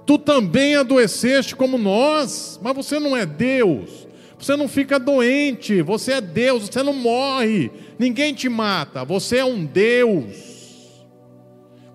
Tu 0.05 0.17
também 0.17 0.75
adoeceste 0.75 1.55
como 1.55 1.77
nós, 1.77 2.59
mas 2.61 2.75
você 2.75 2.99
não 2.99 3.15
é 3.15 3.25
Deus. 3.25 4.07
Você 4.37 4.57
não 4.57 4.67
fica 4.67 4.99
doente, 4.99 5.81
você 5.81 6.13
é 6.13 6.21
Deus, 6.21 6.67
você 6.67 6.83
não 6.83 6.91
morre, 6.91 7.71
ninguém 7.97 8.33
te 8.33 8.49
mata, 8.49 9.05
você 9.05 9.37
é 9.37 9.45
um 9.45 9.63
Deus. 9.63 11.05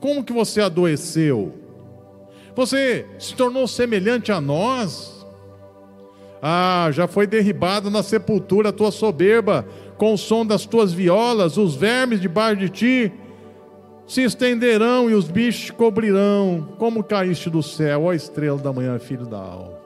Como 0.01 0.25
que 0.25 0.33
você 0.33 0.63
adoeceu? 0.63 1.53
Você 2.57 3.05
se 3.19 3.35
tornou 3.35 3.69
semelhante 3.69 4.33
a 4.33 4.41
nós? 4.41 5.27
Ah, 6.41 6.89
já 6.91 7.07
foi 7.07 7.27
derribado 7.27 7.91
na 7.91 8.03
sepultura 8.03 8.71
a 8.71 8.73
tua 8.73 8.91
soberba, 8.91 9.69
com 9.99 10.15
o 10.15 10.19
som 10.19 10.47
das 10.47 10.65
tuas 10.65 10.93
violas, 10.93 11.59
os 11.59 11.75
vermes 11.75 12.21
debaixo 12.21 12.61
de 12.61 12.69
ti 12.69 13.13
se 14.07 14.23
estenderão 14.23 15.11
e 15.11 15.15
os 15.15 15.29
bichos 15.29 15.67
te 15.67 15.73
cobrirão, 15.73 16.69
como 16.79 17.05
caíste 17.05 17.51
do 17.51 17.63
céu, 17.63 18.05
ó 18.05 18.15
estrela 18.15 18.59
da 18.59 18.73
manhã, 18.73 18.99
filho 18.99 19.27
da 19.27 19.39
alma. 19.39 19.77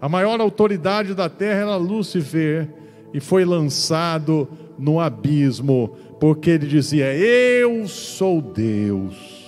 A 0.00 0.08
maior 0.08 0.40
autoridade 0.40 1.14
da 1.14 1.28
terra 1.28 1.62
era 1.62 1.76
Lúcifer 1.76 2.68
e 3.12 3.18
foi 3.18 3.44
lançado 3.44 4.46
no 4.78 5.00
abismo, 5.00 5.96
porque 6.20 6.50
ele 6.50 6.68
dizia: 6.68 7.12
Eu 7.12 7.88
sou 7.88 8.40
Deus. 8.40 9.38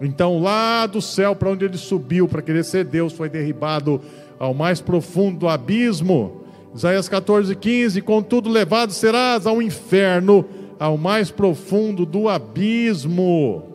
Então, 0.00 0.40
lá 0.40 0.86
do 0.86 1.00
céu 1.00 1.34
para 1.34 1.50
onde 1.50 1.64
ele 1.64 1.78
subiu 1.78 2.28
para 2.28 2.42
querer 2.42 2.64
ser 2.64 2.84
Deus, 2.84 3.12
foi 3.12 3.28
derribado 3.28 4.00
ao 4.38 4.54
mais 4.54 4.80
profundo 4.80 5.38
do 5.40 5.48
abismo. 5.48 6.45
Isaías 6.74 7.08
14, 7.08 7.54
15: 7.54 8.00
Contudo, 8.02 8.50
levado 8.50 8.92
serás 8.92 9.46
ao 9.46 9.62
inferno, 9.62 10.44
ao 10.78 10.96
mais 10.96 11.30
profundo 11.30 12.04
do 12.04 12.28
abismo. 12.28 13.72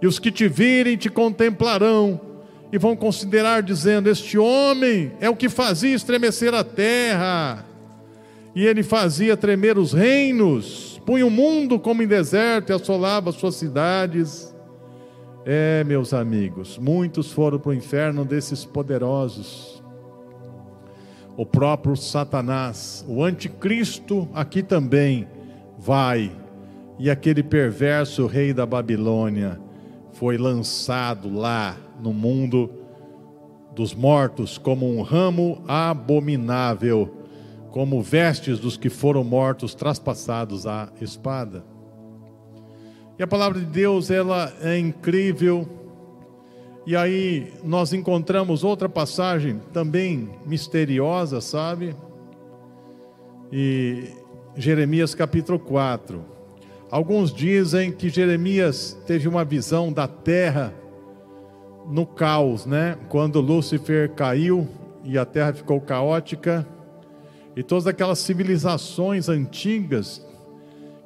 E 0.00 0.06
os 0.06 0.18
que 0.18 0.30
te 0.30 0.46
virem 0.48 0.96
te 0.96 1.08
contemplarão 1.08 2.20
e 2.72 2.78
vão 2.78 2.94
considerar, 2.96 3.62
dizendo: 3.62 4.08
Este 4.08 4.38
homem 4.38 5.12
é 5.20 5.28
o 5.28 5.36
que 5.36 5.48
fazia 5.48 5.94
estremecer 5.94 6.54
a 6.54 6.62
terra, 6.62 7.64
e 8.54 8.64
ele 8.64 8.82
fazia 8.82 9.36
tremer 9.36 9.78
os 9.78 9.92
reinos, 9.92 11.00
punha 11.04 11.26
o 11.26 11.30
mundo 11.30 11.78
como 11.78 12.02
em 12.02 12.06
deserto 12.06 12.70
e 12.70 12.72
assolava 12.72 13.30
as 13.30 13.36
suas 13.36 13.56
cidades. 13.56 14.54
É, 15.48 15.84
meus 15.84 16.12
amigos, 16.12 16.76
muitos 16.76 17.30
foram 17.30 17.58
para 17.60 17.70
o 17.70 17.74
inferno 17.74 18.24
desses 18.24 18.64
poderosos 18.64 19.75
o 21.36 21.44
próprio 21.44 21.94
Satanás, 21.96 23.04
o 23.06 23.22
anticristo 23.22 24.28
aqui 24.32 24.62
também 24.62 25.28
vai, 25.78 26.32
e 26.98 27.10
aquele 27.10 27.42
perverso 27.42 28.26
rei 28.26 28.54
da 28.54 28.64
Babilônia 28.64 29.60
foi 30.12 30.38
lançado 30.38 31.32
lá 31.32 31.76
no 32.00 32.12
mundo 32.12 32.70
dos 33.74 33.94
mortos 33.94 34.56
como 34.56 34.88
um 34.88 35.02
ramo 35.02 35.62
abominável, 35.68 37.14
como 37.70 38.00
vestes 38.00 38.58
dos 38.58 38.78
que 38.78 38.88
foram 38.88 39.22
mortos 39.22 39.74
traspassados 39.74 40.66
à 40.66 40.88
espada. 40.98 41.62
E 43.18 43.22
a 43.22 43.26
palavra 43.26 43.58
de 43.58 43.66
Deus, 43.66 44.10
ela 44.10 44.50
é 44.62 44.78
incrível 44.78 45.68
e 46.86 46.94
aí 46.94 47.52
nós 47.64 47.92
encontramos 47.92 48.62
outra 48.62 48.88
passagem 48.88 49.60
também 49.72 50.30
misteriosa, 50.46 51.40
sabe? 51.40 51.96
E 53.52 54.04
Jeremias 54.54 55.12
capítulo 55.12 55.58
4. 55.58 56.24
Alguns 56.88 57.34
dizem 57.34 57.90
que 57.90 58.08
Jeremias 58.08 58.96
teve 59.04 59.26
uma 59.26 59.44
visão 59.44 59.92
da 59.92 60.06
terra 60.06 60.72
no 61.90 62.06
caos, 62.06 62.64
né? 62.64 62.96
Quando 63.08 63.40
Lúcifer 63.40 64.12
caiu 64.12 64.68
e 65.02 65.18
a 65.18 65.24
terra 65.24 65.52
ficou 65.52 65.80
caótica, 65.80 66.66
e 67.56 67.62
todas 67.62 67.86
aquelas 67.86 68.20
civilizações 68.20 69.28
antigas 69.28 70.24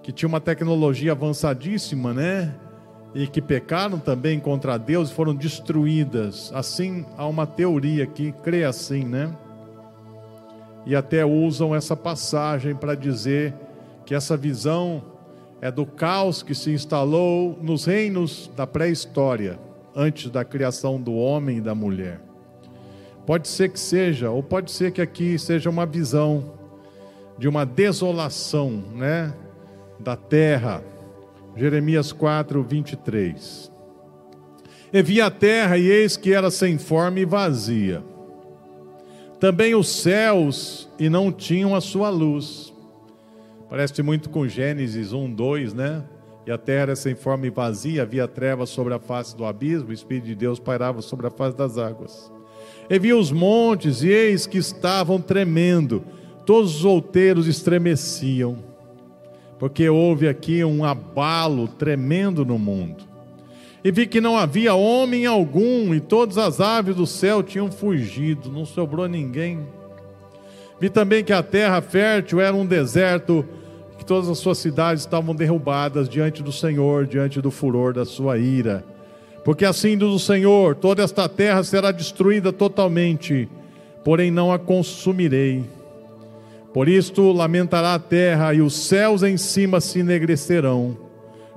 que 0.03 0.13
tinham 0.13 0.29
uma 0.29 0.41
tecnologia 0.41 1.13
avançadíssima, 1.13 2.13
né? 2.13 2.55
E 3.15 3.27
que 3.27 3.41
pecaram 3.41 3.99
também 3.99 4.39
contra 4.39 4.79
Deus 4.79 5.11
foram 5.11 5.35
destruídas. 5.35 6.51
Assim, 6.55 7.05
há 7.17 7.27
uma 7.27 7.47
teoria 7.47 8.07
que 8.07 8.33
crê 8.33 8.65
assim, 8.65 9.05
né? 9.05 9.35
E 10.87 10.95
até 10.95 11.25
usam 11.25 11.75
essa 11.75 11.97
passagem 11.97 12.75
para 12.75 12.95
dizer 12.95 13.55
que 14.07 14.15
essa 14.15 14.37
visão 14.37 15.03
é 15.61 15.71
do 15.71 15.85
caos 15.85 16.43
que 16.43 16.55
se 16.55 16.71
instalou 16.71 17.59
nos 17.61 17.85
reinos 17.85 18.51
da 18.57 18.67
pré-história, 18.67 19.59
antes 19.95 20.31
da 20.31 20.45
criação 20.45 21.01
do 21.01 21.15
homem 21.15 21.59
e 21.59 21.61
da 21.61 21.75
mulher. 21.75 22.21
Pode 23.27 23.49
ser 23.49 23.69
que 23.69 23.79
seja, 23.79 24.31
ou 24.31 24.43
pode 24.43 24.71
ser 24.71 24.93
que 24.93 25.03
aqui 25.03 25.39
seja 25.39 25.69
uma 25.69 25.85
visão 25.85 26.55
de 27.37 27.47
uma 27.47 27.67
desolação, 27.67 28.71
né, 28.95 29.35
da 29.99 30.17
terra 30.17 30.83
Jeremias 31.57 32.13
4, 32.13 32.63
23. 32.63 33.71
E 34.93 35.03
vi 35.03 35.21
a 35.21 35.31
terra, 35.31 35.79
e 35.79 35.89
eis 35.89 36.17
que 36.17 36.33
era 36.33 36.51
sem 36.51 36.79
forma 36.79 37.21
e 37.21 37.25
vazia, 37.25 38.03
também 39.39 39.75
os 39.75 39.89
céus 39.89 40.89
e 40.99 41.09
não 41.09 41.33
tinham 41.33 41.75
a 41.75 41.81
sua 41.81 42.11
luz. 42.11 42.73
Parece 43.69 44.03
muito 44.03 44.29
com 44.29 44.47
Gênesis 44.47 45.13
1, 45.13 45.33
2, 45.33 45.75
né? 45.75 46.05
E 46.47 46.51
a 46.51 46.59
terra 46.59 46.83
era 46.83 46.97
sem 46.97 47.15
forma 47.15 47.47
e 47.47 47.51
vazia, 47.51 48.03
havia 48.03 48.27
trevas 48.27 48.71
sobre 48.71 48.93
a 48.93 48.99
face 48.99 49.37
do 49.37 49.45
abismo, 49.45 49.91
o 49.91 49.93
Espírito 49.93 50.27
de 50.27 50.35
Deus 50.35 50.59
pairava 50.59 51.01
sobre 51.01 51.27
a 51.27 51.31
face 51.31 51.57
das 51.57 51.79
águas. 51.79 52.31
E 52.89 52.99
vi 52.99 53.13
os 53.13 53.31
montes, 53.31 54.03
e 54.03 54.09
eis 54.09 54.47
que 54.47 54.59
estavam 54.59 55.21
tremendo, 55.21 56.03
todos 56.45 56.77
os 56.77 56.85
outeiros 56.85 57.47
estremeciam, 57.47 58.59
porque 59.61 59.87
houve 59.91 60.27
aqui 60.27 60.65
um 60.65 60.83
abalo 60.87 61.69
tremendo 61.69 62.47
no 62.47 62.59
mundo. 62.59 63.05
E 63.85 63.93
vi 63.93 64.07
que 64.07 64.19
não 64.19 64.35
havia 64.35 64.73
homem 64.73 65.27
algum, 65.27 65.95
e 65.95 66.01
todas 66.01 66.39
as 66.39 66.63
aves 66.63 66.97
do 66.97 67.07
céu 67.07 67.43
tinham 67.43 67.71
fugido, 67.71 68.51
não 68.51 68.65
sobrou 68.65 69.07
ninguém. 69.07 69.61
Vi 70.81 70.89
também 70.89 71.23
que 71.23 71.33
a 71.33 71.43
terra 71.43 71.83
fértil 71.83 72.41
era 72.41 72.57
um 72.57 72.65
deserto, 72.65 73.45
que 73.99 74.05
todas 74.05 74.31
as 74.31 74.39
suas 74.39 74.57
cidades 74.57 75.03
estavam 75.03 75.35
derrubadas 75.35 76.09
diante 76.09 76.43
do 76.43 76.51
Senhor, 76.51 77.07
diante 77.07 77.39
do 77.43 77.51
furor 77.51 77.93
da 77.93 78.07
sua 78.07 78.39
ira. 78.39 78.83
Porque 79.45 79.67
assim 79.67 79.97
diz 79.99 80.09
o 80.09 80.19
Senhor: 80.19 80.75
toda 80.75 81.03
esta 81.03 81.29
terra 81.29 81.63
será 81.65 81.93
destruída 81.93 82.51
totalmente, 82.51 83.47
porém 84.03 84.31
não 84.31 84.51
a 84.51 84.59
consumirei. 84.59 85.65
Por 86.73 86.89
isto 86.89 87.33
lamentará 87.33 87.95
a 87.95 87.99
terra 87.99 88.55
e 88.55 88.61
os 88.61 88.75
céus 88.75 89.23
em 89.23 89.37
cima 89.37 89.81
se 89.81 90.01
enegrecerão 90.01 91.11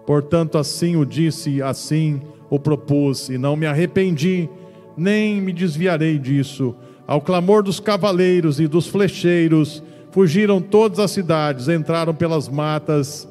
Portanto, 0.05 0.57
assim 0.57 0.95
o 0.95 1.05
disse, 1.05 1.61
assim 1.61 2.21
o 2.49 2.59
propus, 2.59 3.29
e 3.29 3.37
não 3.37 3.55
me 3.55 3.65
arrependi, 3.65 4.49
nem 4.97 5.41
me 5.41 5.53
desviarei 5.53 6.19
disso. 6.19 6.75
Ao 7.07 7.21
clamor 7.21 7.63
dos 7.63 7.79
cavaleiros 7.79 8.59
e 8.59 8.67
dos 8.67 8.87
flecheiros, 8.87 9.81
fugiram 10.11 10.61
todas 10.61 10.99
as 10.99 11.11
cidades, 11.11 11.67
entraram 11.67 12.13
pelas 12.13 12.47
matas 12.47 13.27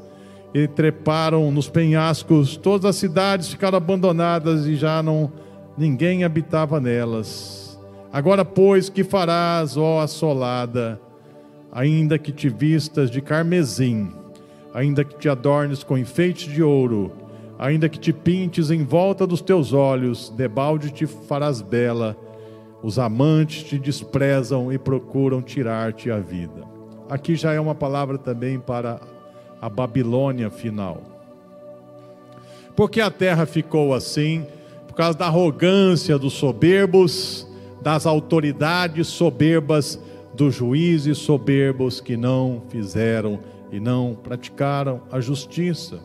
e 0.52 0.66
treparam 0.66 1.50
nos 1.52 1.68
penhascos. 1.68 2.56
Todas 2.56 2.86
as 2.86 2.96
cidades 2.96 3.48
ficaram 3.48 3.76
abandonadas 3.76 4.66
e 4.66 4.74
já 4.74 5.02
não 5.02 5.30
ninguém 5.76 6.24
habitava 6.24 6.80
nelas. 6.80 7.78
Agora, 8.12 8.44
pois, 8.44 8.88
que 8.88 9.04
farás, 9.04 9.76
ó 9.76 10.00
assolada, 10.00 11.00
ainda 11.73 12.19
que 12.19 12.31
te 12.31 12.49
vistas 12.49 13.11
de 13.11 13.21
carmesim? 13.21 14.12
ainda 14.75 15.05
que 15.05 15.17
te 15.17 15.29
adornes 15.29 15.85
com 15.85 15.99
enfeites 15.99 16.52
de 16.52 16.62
ouro, 16.62 17.12
ainda 17.59 17.88
que 17.88 17.99
te 17.99 18.12
pintes 18.12 18.71
em 18.71 18.85
volta 18.85 19.26
dos 19.26 19.41
teus 19.41 19.73
olhos, 19.73 20.33
debalde 20.35 20.91
te 20.91 21.07
farás 21.07 21.61
bela. 21.61 22.17
Os 22.83 22.99
amantes 22.99 23.62
te 23.62 23.79
desprezam 23.79 24.73
e 24.73 24.79
procuram 24.79 25.41
tirar-te 25.41 26.11
a 26.11 26.19
vida. 26.19 26.64
Aqui 27.09 27.37
já 27.37 27.52
é 27.52 27.61
uma 27.61 27.75
palavra 27.75 28.19
também 28.19 28.59
para 28.59 29.00
a 29.61 29.69
Babilônia 29.69 30.50
final. 30.50 31.00
Porque 32.75 33.00
a 33.00 33.11
terra 33.11 33.47
ficou 33.47 33.95
assim, 33.95 34.47
por 34.88 34.95
causa 34.95 35.17
da 35.17 35.26
arrogância 35.26 36.19
dos 36.19 36.33
soberbos, 36.33 37.47
das 37.81 38.07
autoridades 38.07 39.07
soberbas, 39.09 40.00
dos 40.34 40.54
juízes 40.54 41.18
soberbos 41.18 42.00
que 42.00 42.16
não 42.16 42.62
fizeram 42.68 43.40
e 43.70 43.78
não 43.78 44.14
praticaram 44.14 45.02
a 45.10 45.20
justiça. 45.20 46.00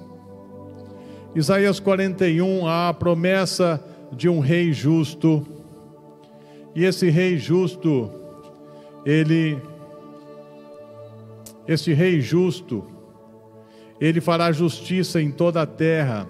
Isaías 1.35 1.79
41, 1.79 2.65
há 2.67 2.89
a 2.89 2.93
promessa 2.93 3.83
de 4.11 4.27
um 4.29 4.39
rei 4.39 4.73
justo, 4.73 5.45
e 6.73 6.83
esse 6.83 7.09
rei 7.09 7.37
justo, 7.37 8.09
ele, 9.05 9.61
esse 11.67 11.93
rei 11.93 12.21
justo, 12.21 12.85
ele 13.99 14.21
fará 14.21 14.51
justiça 14.51 15.21
em 15.21 15.31
toda 15.31 15.61
a 15.61 15.65
terra. 15.65 16.27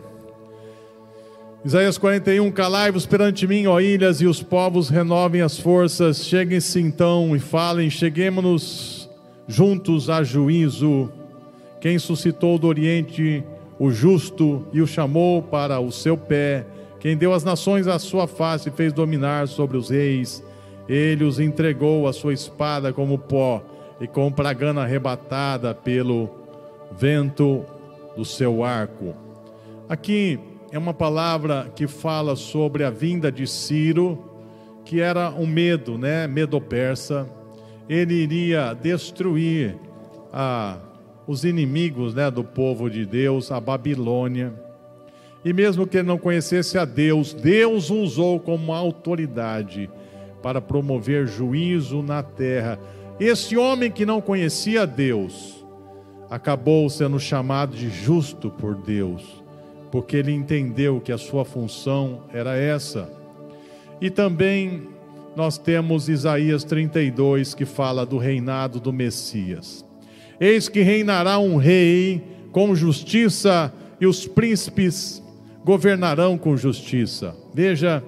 Isaías 1.67 1.97
41, 1.97 2.49
calai-vos 2.49 3.05
perante 3.05 3.45
mim, 3.45 3.67
ó 3.67 3.81
ilhas, 3.81 4.21
e 4.21 4.25
os 4.25 4.41
povos 4.41 4.87
renovem 4.87 5.41
as 5.41 5.59
forças, 5.59 6.25
cheguem-se 6.25 6.79
então 6.79 7.35
e 7.35 7.39
falem, 7.39 7.89
cheguemos-nos 7.89 9.09
juntos 9.49 10.09
a 10.09 10.23
juízo 10.23 11.11
quem 11.81 11.99
suscitou 11.99 12.57
do 12.57 12.67
Oriente 12.67 13.43
o 13.77 13.91
justo 13.91 14.65
e 14.71 14.81
o 14.81 14.87
chamou 14.87 15.41
para 15.41 15.77
o 15.81 15.91
seu 15.91 16.15
pé, 16.15 16.65
quem 17.01 17.17
deu 17.17 17.33
as 17.33 17.43
nações 17.43 17.85
à 17.85 17.99
sua 17.99 18.27
face 18.27 18.69
e 18.69 18.71
fez 18.71 18.93
dominar 18.93 19.49
sobre 19.49 19.75
os 19.75 19.89
reis, 19.89 20.41
ele 20.87 21.25
os 21.25 21.37
entregou 21.37 22.07
a 22.07 22.13
sua 22.13 22.33
espada 22.33 22.93
como 22.93 23.19
pó 23.19 23.61
e 23.99 24.07
com 24.07 24.31
pragana 24.31 24.83
arrebatada 24.83 25.75
pelo 25.75 26.29
vento 26.97 27.65
do 28.15 28.23
seu 28.23 28.63
arco. 28.63 29.13
Aqui 29.89 30.39
é 30.71 30.77
uma 30.77 30.93
palavra 30.93 31.71
que 31.75 31.87
fala 31.87 32.35
sobre 32.35 32.83
a 32.83 32.89
vinda 32.89 33.31
de 33.31 33.47
Ciro, 33.47 34.23
que 34.83 35.01
era 35.01 35.29
um 35.31 35.45
medo, 35.45 35.97
né? 35.97 36.27
Medo 36.27 36.59
persa. 36.59 37.27
Ele 37.89 38.13
iria 38.13 38.73
destruir 38.73 39.77
a 40.31 40.77
os 41.27 41.43
inimigos 41.43 42.15
né, 42.15 42.31
do 42.31 42.43
povo 42.43 42.89
de 42.89 43.05
Deus, 43.05 43.51
a 43.51 43.59
Babilônia. 43.59 44.53
E 45.43 45.51
mesmo 45.51 45.85
que 45.85 45.97
ele 45.97 46.07
não 46.07 46.17
conhecesse 46.17 46.77
a 46.77 46.85
Deus, 46.85 47.33
Deus 47.33 47.89
o 47.89 47.97
usou 47.97 48.39
como 48.39 48.73
autoridade 48.73 49.89
para 50.41 50.61
promover 50.61 51.27
juízo 51.27 52.01
na 52.01 52.23
terra. 52.23 52.79
Esse 53.19 53.57
homem 53.57 53.91
que 53.91 54.05
não 54.05 54.21
conhecia 54.21 54.87
Deus 54.87 55.65
acabou 56.29 56.89
sendo 56.89 57.19
chamado 57.19 57.75
de 57.75 57.89
justo 57.89 58.49
por 58.49 58.75
Deus, 58.75 59.43
porque 59.91 60.17
ele 60.17 60.31
entendeu 60.31 60.99
que 60.99 61.11
a 61.11 61.17
sua 61.17 61.45
função 61.45 62.23
era 62.33 62.55
essa. 62.57 63.09
E 64.01 64.09
também 64.09 64.87
nós 65.35 65.57
temos 65.57 66.09
Isaías 66.09 66.63
32 66.63 67.53
que 67.53 67.65
fala 67.65 68.05
do 68.05 68.17
reinado 68.17 68.79
do 68.79 68.91
Messias. 68.91 69.85
Eis 70.39 70.67
que 70.69 70.81
reinará 70.81 71.39
um 71.39 71.57
rei 71.57 72.21
com 72.51 72.75
justiça 72.75 73.73
e 73.99 74.05
os 74.05 74.27
príncipes 74.27 75.21
governarão 75.63 76.37
com 76.37 76.55
justiça. 76.55 77.35
Veja 77.53 78.03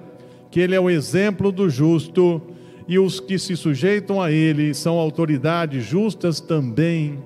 que 0.50 0.60
ele 0.60 0.74
é 0.74 0.80
o 0.80 0.90
exemplo 0.90 1.52
do 1.52 1.68
justo 1.68 2.40
e 2.88 2.98
os 2.98 3.20
que 3.20 3.38
se 3.38 3.56
sujeitam 3.56 4.20
a 4.20 4.32
ele 4.32 4.74
são 4.74 4.98
autoridades 4.98 5.84
justas 5.84 6.40
também. 6.40 7.18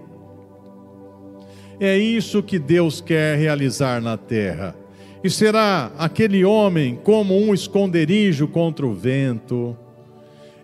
É 1.81 1.97
isso 1.99 2.43
que 2.43 2.59
Deus 2.59 3.01
quer 3.01 3.37
realizar 3.37 4.01
na 4.01 4.17
terra. 4.17 4.75
E 5.23 5.31
será 5.31 5.91
aquele 5.99 6.45
homem 6.45 6.99
como 7.03 7.37
um 7.37 7.55
esconderijo 7.55 8.47
contra 8.47 8.87
o 8.87 8.95
vento, 8.95 9.77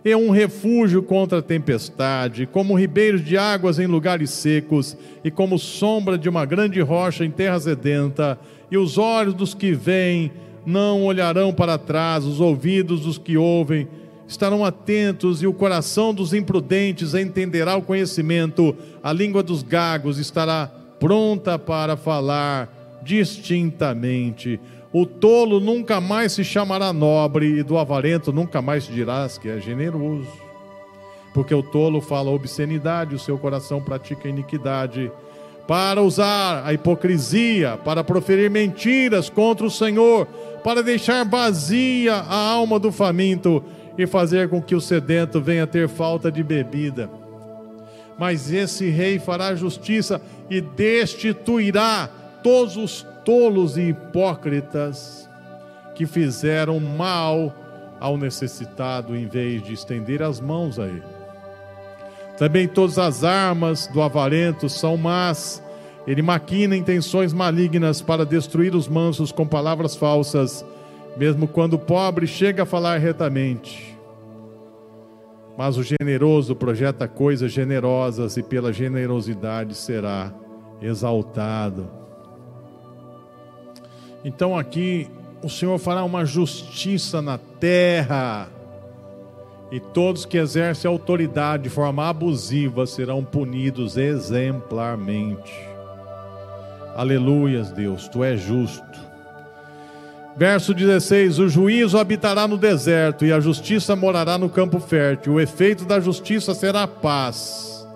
é 0.03 0.17
um 0.17 0.31
refúgio 0.31 1.03
contra 1.03 1.39
a 1.39 1.43
tempestade, 1.43 2.47
como 2.47 2.77
ribeiros 2.77 3.23
de 3.23 3.37
águas 3.37 3.77
em 3.77 3.85
lugares 3.85 4.31
secos, 4.31 4.97
e 5.23 5.29
como 5.29 5.59
sombra 5.59 6.17
de 6.17 6.27
uma 6.27 6.43
grande 6.43 6.81
rocha 6.81 7.23
em 7.23 7.29
terra 7.29 7.59
sedenta, 7.59 8.39
e 8.71 8.77
os 8.77 8.97
olhos 8.97 9.35
dos 9.35 9.53
que 9.53 9.73
veem 9.73 10.31
não 10.65 11.03
olharão 11.03 11.53
para 11.53 11.77
trás, 11.77 12.25
os 12.25 12.39
ouvidos 12.39 13.01
dos 13.01 13.17
que 13.17 13.37
ouvem 13.37 13.87
estarão 14.27 14.65
atentos, 14.65 15.43
e 15.43 15.47
o 15.47 15.53
coração 15.53 16.13
dos 16.13 16.33
imprudentes 16.33 17.13
entenderá 17.13 17.75
o 17.75 17.81
conhecimento, 17.83 18.75
a 19.03 19.13
língua 19.13 19.43
dos 19.43 19.61
gagos 19.61 20.17
estará 20.17 20.71
pronta 21.01 21.57
para 21.57 21.97
falar 21.97 23.01
distintamente. 23.01 24.59
O 24.93 25.03
tolo 25.03 25.59
nunca 25.59 25.99
mais 25.99 26.33
se 26.33 26.43
chamará 26.43 26.93
nobre, 26.93 27.57
e 27.57 27.63
do 27.63 27.77
avarento 27.79 28.31
nunca 28.31 28.61
mais 28.61 28.83
dirás 28.83 29.35
que 29.37 29.49
é 29.49 29.59
generoso. 29.59 30.29
Porque 31.33 31.55
o 31.55 31.63
tolo 31.63 32.01
fala 32.01 32.29
obscenidade, 32.29 33.15
o 33.15 33.19
seu 33.19 33.37
coração 33.37 33.81
pratica 33.81 34.29
iniquidade, 34.29 35.11
para 35.67 36.03
usar 36.03 36.63
a 36.65 36.73
hipocrisia, 36.73 37.79
para 37.83 38.03
proferir 38.03 38.51
mentiras 38.51 39.27
contra 39.27 39.65
o 39.65 39.71
Senhor, 39.71 40.27
para 40.63 40.83
deixar 40.83 41.25
vazia 41.25 42.13
a 42.13 42.35
alma 42.35 42.77
do 42.77 42.91
faminto 42.91 43.63
e 43.97 44.05
fazer 44.05 44.49
com 44.49 44.61
que 44.61 44.75
o 44.75 44.81
sedento 44.81 45.41
venha 45.41 45.65
ter 45.65 45.87
falta 45.87 46.31
de 46.31 46.43
bebida. 46.43 47.20
Mas 48.21 48.51
esse 48.51 48.87
rei 48.87 49.17
fará 49.17 49.55
justiça 49.55 50.21
e 50.47 50.61
destituirá 50.61 52.07
todos 52.43 52.77
os 52.77 53.03
tolos 53.25 53.77
e 53.77 53.89
hipócritas 53.89 55.27
que 55.95 56.05
fizeram 56.05 56.79
mal 56.79 57.51
ao 57.99 58.19
necessitado 58.19 59.15
em 59.15 59.25
vez 59.25 59.63
de 59.63 59.73
estender 59.73 60.21
as 60.21 60.39
mãos 60.39 60.77
a 60.77 60.85
ele. 60.85 61.01
Também 62.37 62.67
todas 62.67 62.99
as 62.99 63.23
armas 63.23 63.87
do 63.87 64.03
avarento 64.03 64.69
são 64.69 64.95
más. 64.97 65.63
Ele 66.05 66.21
maquina 66.21 66.77
intenções 66.77 67.33
malignas 67.33 68.03
para 68.03 68.23
destruir 68.23 68.75
os 68.75 68.87
mansos 68.87 69.31
com 69.31 69.47
palavras 69.47 69.95
falsas, 69.95 70.63
mesmo 71.17 71.47
quando 71.47 71.73
o 71.73 71.79
pobre 71.79 72.27
chega 72.27 72.61
a 72.61 72.67
falar 72.67 72.99
retamente. 72.99 73.90
Mas 75.57 75.77
o 75.77 75.83
generoso 75.83 76.55
projeta 76.55 77.07
coisas 77.07 77.51
generosas 77.51 78.37
e 78.37 78.43
pela 78.43 78.71
generosidade 78.71 79.75
será 79.75 80.33
exaltado. 80.81 81.89
Então 84.23 84.57
aqui 84.57 85.09
o 85.43 85.49
Senhor 85.49 85.77
fará 85.77 86.03
uma 86.03 86.25
justiça 86.25 87.21
na 87.21 87.37
terra, 87.37 88.47
e 89.71 89.79
todos 89.79 90.25
que 90.25 90.37
exercem 90.37 90.89
autoridade 90.89 91.63
de 91.63 91.69
forma 91.69 92.09
abusiva 92.09 92.85
serão 92.85 93.23
punidos 93.23 93.95
exemplarmente. 93.95 95.53
Aleluias, 96.93 97.71
Deus, 97.71 98.09
tu 98.09 98.21
és 98.21 98.41
justo. 98.41 99.10
Verso 100.35 100.73
16: 100.73 101.39
O 101.39 101.49
juízo 101.49 101.97
habitará 101.97 102.47
no 102.47 102.57
deserto 102.57 103.25
e 103.25 103.33
a 103.33 103.39
justiça 103.39 103.95
morará 103.95 104.37
no 104.37 104.49
campo 104.49 104.79
fértil. 104.79 105.33
O 105.33 105.39
efeito 105.39 105.85
da 105.85 105.99
justiça 105.99 106.53
será 106.53 106.87
paz, 106.87 107.87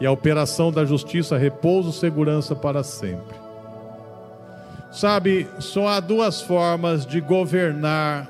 e 0.00 0.06
a 0.06 0.10
operação 0.10 0.72
da 0.72 0.84
justiça 0.84 1.36
repouso, 1.36 1.92
segurança 1.92 2.54
para 2.54 2.82
sempre. 2.82 3.36
Sabe, 4.90 5.46
só 5.58 5.88
há 5.88 6.00
duas 6.00 6.40
formas 6.40 7.04
de 7.04 7.20
governar 7.20 8.26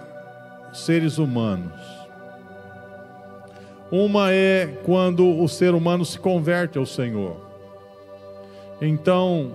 seres 0.73 1.17
humanos. 1.17 1.97
Uma 3.91 4.33
é 4.33 4.67
quando 4.85 5.41
o 5.41 5.47
ser 5.47 5.75
humano 5.75 6.05
se 6.05 6.19
converte 6.19 6.77
ao 6.77 6.85
Senhor. 6.85 7.37
Então, 8.81 9.53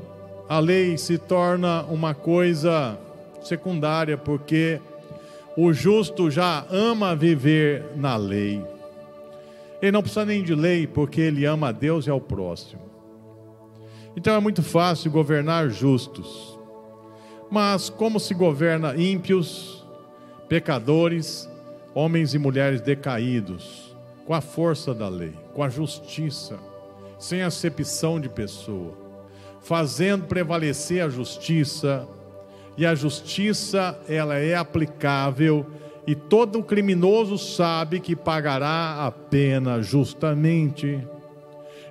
a 0.48 0.58
lei 0.60 0.98
se 0.98 1.18
torna 1.18 1.84
uma 1.84 2.14
coisa 2.14 2.98
secundária, 3.42 4.18
porque 4.18 4.80
o 5.58 5.74
justo 5.74 6.30
já 6.30 6.66
ama 6.70 7.16
viver 7.16 7.86
na 7.96 8.16
lei. 8.16 8.64
Ele 9.82 9.92
não 9.92 10.02
precisa 10.02 10.26
nem 10.26 10.44
de 10.44 10.54
lei, 10.54 10.86
porque 10.86 11.22
ele 11.22 11.46
ama 11.46 11.70
a 11.70 11.72
Deus 11.72 12.06
e 12.06 12.10
ao 12.10 12.22
próximo. 12.22 12.82
Então 14.16 14.36
é 14.36 14.40
muito 14.40 14.62
fácil 14.62 15.12
governar 15.12 15.70
justos. 15.70 16.58
Mas 17.50 17.90
como 17.90 18.20
se 18.20 18.34
governa 18.34 18.96
ímpios, 18.96 19.86
pecadores, 20.48 21.50
homens 21.94 22.34
e 22.34 22.40
mulheres 22.40 22.82
decaídos, 22.82 23.96
com 24.26 24.34
a 24.34 24.42
força 24.42 24.94
da 24.94 25.10
lei, 25.10 25.34
com 25.54 25.64
a 25.64 25.70
justiça, 25.70 26.58
sem 27.20 27.42
acepção 27.42 28.20
de 28.20 28.30
pessoa, 28.30 28.94
fazendo 29.62 30.26
prevalecer 30.26 31.04
a 31.04 31.10
justiça, 31.10 32.08
e 32.78 32.86
a 32.86 32.96
justiça 32.96 34.00
ela 34.08 34.38
é 34.38 34.56
aplicável 34.56 35.66
e 36.06 36.16
todo 36.16 36.64
criminoso 36.64 37.38
sabe 37.38 38.00
que 38.00 38.16
pagará 38.16 39.06
a 39.06 39.12
pena 39.12 39.82
justamente. 39.82 41.00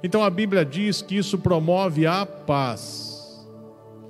Então 0.03 0.23
a 0.23 0.31
Bíblia 0.31 0.65
diz 0.65 1.03
que 1.03 1.17
isso 1.17 1.39
promove 1.39 2.07
a 2.07 2.27
paz. 2.27 3.47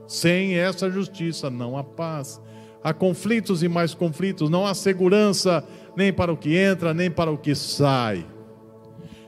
Sem 0.06 0.56
essa 0.56 0.90
justiça 0.90 1.50
não 1.50 1.76
há 1.76 1.84
paz. 1.84 2.40
Há 2.82 2.94
conflitos 2.94 3.62
e 3.62 3.68
mais 3.68 3.92
conflitos, 3.92 4.48
não 4.48 4.66
há 4.66 4.72
segurança 4.72 5.62
nem 5.94 6.12
para 6.12 6.32
o 6.32 6.36
que 6.36 6.56
entra, 6.56 6.94
nem 6.94 7.10
para 7.10 7.30
o 7.30 7.36
que 7.36 7.54
sai. 7.54 8.24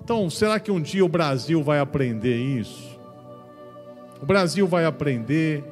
Então, 0.03 0.29
será 0.31 0.59
que 0.59 0.71
um 0.71 0.81
dia 0.81 1.05
o 1.05 1.09
Brasil 1.09 1.63
vai 1.63 1.79
aprender 1.79 2.37
isso? 2.37 2.99
O 4.21 4.27
Brasil 4.27 4.67
vai 4.67 4.85
aprender, 4.85 5.63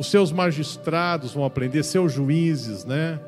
os 0.00 0.10
seus 0.10 0.32
magistrados 0.32 1.34
vão 1.34 1.44
aprender, 1.44 1.82
seus 1.82 2.10
juízes, 2.10 2.86
né? 2.86 3.20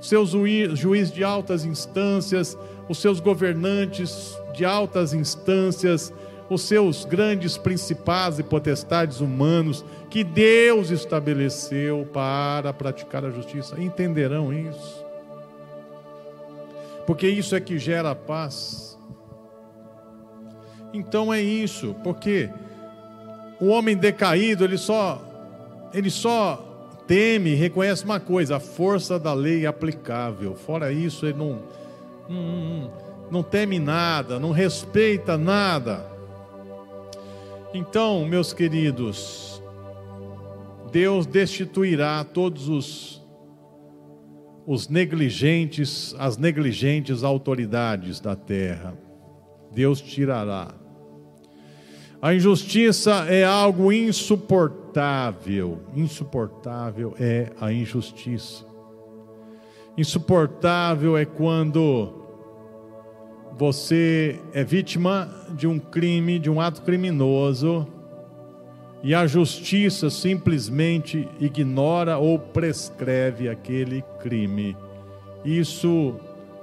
Seus 0.00 0.30
juízes 0.30 1.12
de 1.12 1.24
altas 1.24 1.64
instâncias, 1.64 2.56
os 2.88 2.98
seus 2.98 3.18
governantes 3.18 4.38
de 4.54 4.64
altas 4.64 5.12
instâncias, 5.12 6.12
os 6.48 6.62
seus 6.62 7.04
grandes 7.04 7.58
principados 7.58 8.38
e 8.38 8.44
potestades 8.44 9.20
humanos 9.20 9.84
que 10.08 10.22
Deus 10.22 10.90
estabeleceu 10.90 12.08
para 12.12 12.72
praticar 12.72 13.24
a 13.24 13.30
justiça. 13.30 13.74
Entenderão 13.80 14.52
isso? 14.52 15.04
Porque 17.08 17.26
isso 17.26 17.56
é 17.56 17.60
que 17.60 17.76
gera 17.76 18.14
paz. 18.14 18.96
Então 20.94 21.34
é 21.34 21.42
isso, 21.42 21.96
porque 22.04 22.48
o 23.60 23.66
homem 23.66 23.96
decaído, 23.96 24.62
ele 24.62 24.78
só 24.78 25.27
ele 25.92 26.10
só 26.10 26.64
teme, 27.06 27.54
reconhece 27.54 28.04
uma 28.04 28.20
coisa, 28.20 28.56
a 28.56 28.60
força 28.60 29.18
da 29.18 29.32
lei 29.32 29.66
aplicável. 29.66 30.54
Fora 30.54 30.92
isso, 30.92 31.26
ele 31.26 31.38
não 31.38 31.62
não, 32.28 32.92
não 33.30 33.42
teme 33.42 33.78
nada, 33.78 34.38
não 34.38 34.50
respeita 34.50 35.36
nada. 35.38 36.04
Então, 37.72 38.24
meus 38.26 38.52
queridos, 38.52 39.62
Deus 40.92 41.26
destituirá 41.26 42.24
todos 42.24 42.68
os, 42.68 43.26
os 44.66 44.88
negligentes, 44.88 46.14
as 46.18 46.36
negligentes 46.36 47.22
autoridades 47.22 48.20
da 48.20 48.36
terra. 48.36 48.96
Deus 49.72 50.00
tirará. 50.00 50.74
A 52.20 52.34
injustiça 52.34 53.26
é 53.28 53.44
algo 53.44 53.92
insuportável. 53.92 55.78
Insuportável 55.94 57.14
é 57.18 57.52
a 57.60 57.72
injustiça. 57.72 58.66
Insuportável 59.96 61.16
é 61.16 61.24
quando 61.24 62.12
você 63.56 64.40
é 64.52 64.64
vítima 64.64 65.28
de 65.50 65.68
um 65.68 65.78
crime, 65.78 66.40
de 66.40 66.50
um 66.50 66.60
ato 66.60 66.82
criminoso, 66.82 67.86
e 69.00 69.14
a 69.14 69.24
justiça 69.28 70.10
simplesmente 70.10 71.28
ignora 71.38 72.18
ou 72.18 72.36
prescreve 72.36 73.48
aquele 73.48 74.02
crime. 74.20 74.76
Isso 75.44 76.16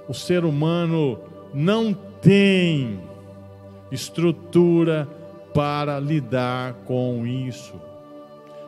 o 0.06 0.12
ser 0.12 0.44
humano 0.44 1.18
não 1.54 1.94
tem 1.94 3.00
estrutura 3.90 5.08
para 5.56 5.98
lidar 5.98 6.74
com 6.84 7.26
isso. 7.26 7.80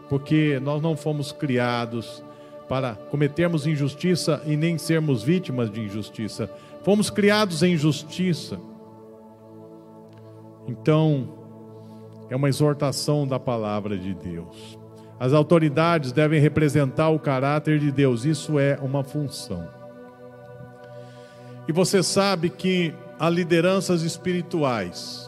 Porque 0.09 0.59
nós 0.63 0.81
não 0.81 0.97
fomos 0.97 1.31
criados 1.31 2.25
para 2.67 2.95
cometermos 2.95 3.67
injustiça 3.67 4.41
e 4.47 4.57
nem 4.57 4.79
sermos 4.79 5.23
vítimas 5.23 5.71
de 5.71 5.83
injustiça. 5.83 6.51
Fomos 6.83 7.11
criados 7.11 7.63
em 7.63 7.77
justiça. 7.77 8.59
Então, 10.67 11.29
é 12.31 12.37
uma 12.37 12.49
exortação 12.49 13.27
da 13.27 13.39
palavra 13.39 13.99
de 13.99 14.15
Deus. 14.15 14.79
As 15.21 15.35
autoridades 15.35 16.11
devem 16.11 16.41
representar 16.41 17.11
o 17.11 17.19
caráter 17.19 17.79
de 17.79 17.93
Deus, 17.93 18.25
isso 18.25 18.59
é 18.59 18.79
uma 18.81 19.05
função. 19.05 19.69
E 21.69 21.73
você 21.73 22.03
sabe 22.03 22.49
que 22.49 22.95
há 23.19 23.29
lideranças 23.29 24.01
espirituais. 24.01 25.28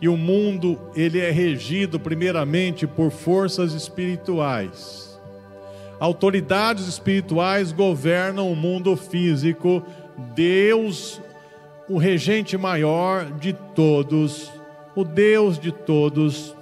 E 0.00 0.08
o 0.08 0.16
mundo, 0.16 0.78
ele 0.94 1.18
é 1.18 1.30
regido 1.30 1.98
primeiramente 1.98 2.86
por 2.86 3.10
forças 3.10 3.72
espirituais. 3.72 5.18
Autoridades 5.98 6.86
espirituais 6.86 7.72
governam 7.72 8.52
o 8.52 8.56
mundo 8.56 8.96
físico 8.96 9.82
Deus, 10.34 11.20
o 11.88 11.98
regente 11.98 12.56
maior 12.56 13.24
de 13.38 13.52
todos, 13.52 14.50
o 14.94 15.04
Deus 15.04 15.58
de 15.58 15.72
todos, 15.72 16.54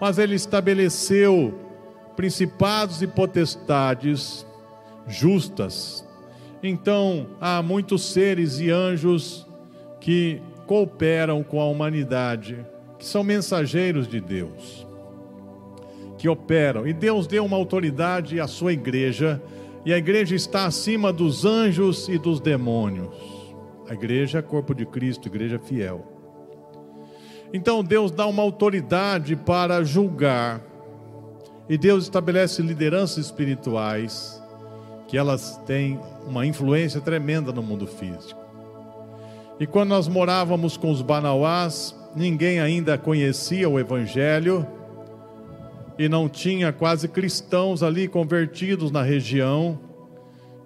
mas 0.00 0.18
ele 0.18 0.34
estabeleceu 0.34 1.58
principados 2.16 3.02
e 3.02 3.06
potestades 3.06 4.46
justas. 5.06 6.06
Então, 6.62 7.28
há 7.40 7.62
muitos 7.62 8.02
seres 8.04 8.60
e 8.60 8.70
anjos 8.70 9.46
que 10.00 10.40
cooperam 10.72 11.42
com 11.42 11.60
a 11.60 11.66
humanidade, 11.66 12.64
que 12.98 13.04
são 13.04 13.22
mensageiros 13.22 14.08
de 14.08 14.22
Deus, 14.22 14.86
que 16.16 16.26
operam. 16.26 16.86
E 16.86 16.94
Deus 16.94 17.26
deu 17.26 17.44
uma 17.44 17.58
autoridade 17.58 18.40
à 18.40 18.46
sua 18.46 18.72
igreja 18.72 19.38
e 19.84 19.92
a 19.92 19.98
igreja 19.98 20.34
está 20.34 20.64
acima 20.64 21.12
dos 21.12 21.44
anjos 21.44 22.08
e 22.08 22.16
dos 22.16 22.40
demônios. 22.40 23.14
A 23.86 23.92
igreja 23.92 24.38
é 24.38 24.42
corpo 24.42 24.74
de 24.74 24.86
Cristo, 24.86 25.28
igreja 25.28 25.58
fiel. 25.58 26.06
Então 27.52 27.84
Deus 27.84 28.10
dá 28.10 28.26
uma 28.26 28.42
autoridade 28.42 29.36
para 29.36 29.84
julgar. 29.84 30.62
E 31.68 31.76
Deus 31.76 32.04
estabelece 32.04 32.62
lideranças 32.62 33.26
espirituais 33.26 34.42
que 35.06 35.18
elas 35.18 35.58
têm 35.66 36.00
uma 36.26 36.46
influência 36.46 36.98
tremenda 36.98 37.52
no 37.52 37.62
mundo 37.62 37.86
físico. 37.86 38.41
E 39.62 39.66
quando 39.66 39.90
nós 39.90 40.08
morávamos 40.08 40.76
com 40.76 40.90
os 40.90 41.02
Banauás, 41.02 41.96
ninguém 42.16 42.58
ainda 42.58 42.98
conhecia 42.98 43.68
o 43.68 43.78
evangelho 43.78 44.66
e 45.96 46.08
não 46.08 46.28
tinha 46.28 46.72
quase 46.72 47.06
cristãos 47.06 47.80
ali 47.80 48.08
convertidos 48.08 48.90
na 48.90 49.02
região. 49.02 49.78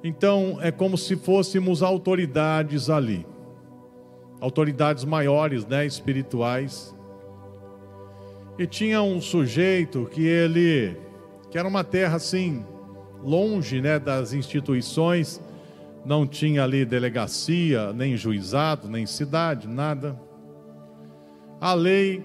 Então 0.03 0.59
é 0.63 0.73
como 0.73 0.97
se 0.97 1.15
fôssemos 1.15 1.83
autoridades 1.83 2.89
ali. 2.89 3.27
autoridades 4.41 5.05
maiores, 5.05 5.67
né, 5.67 5.85
espirituais. 5.85 6.97
E 8.59 8.67
tinha 8.67 9.03
um 9.03 9.21
sujeito 9.21 10.09
que 10.11 10.27
ele 10.27 10.97
que 11.51 11.59
era 11.59 11.69
uma 11.69 11.85
terra 11.85 12.17
assim 12.17 12.65
longe, 13.23 13.79
né, 13.83 13.99
das 13.99 14.33
instituições, 14.33 15.39
não 16.07 16.25
tinha 16.25 16.63
ali 16.63 16.85
delegacia, 16.85 17.93
nem 17.93 18.17
juizado, 18.17 18.89
nem 18.89 19.05
cidade, 19.05 19.67
nada. 19.67 20.17
A 21.61 21.75
lei 21.75 22.25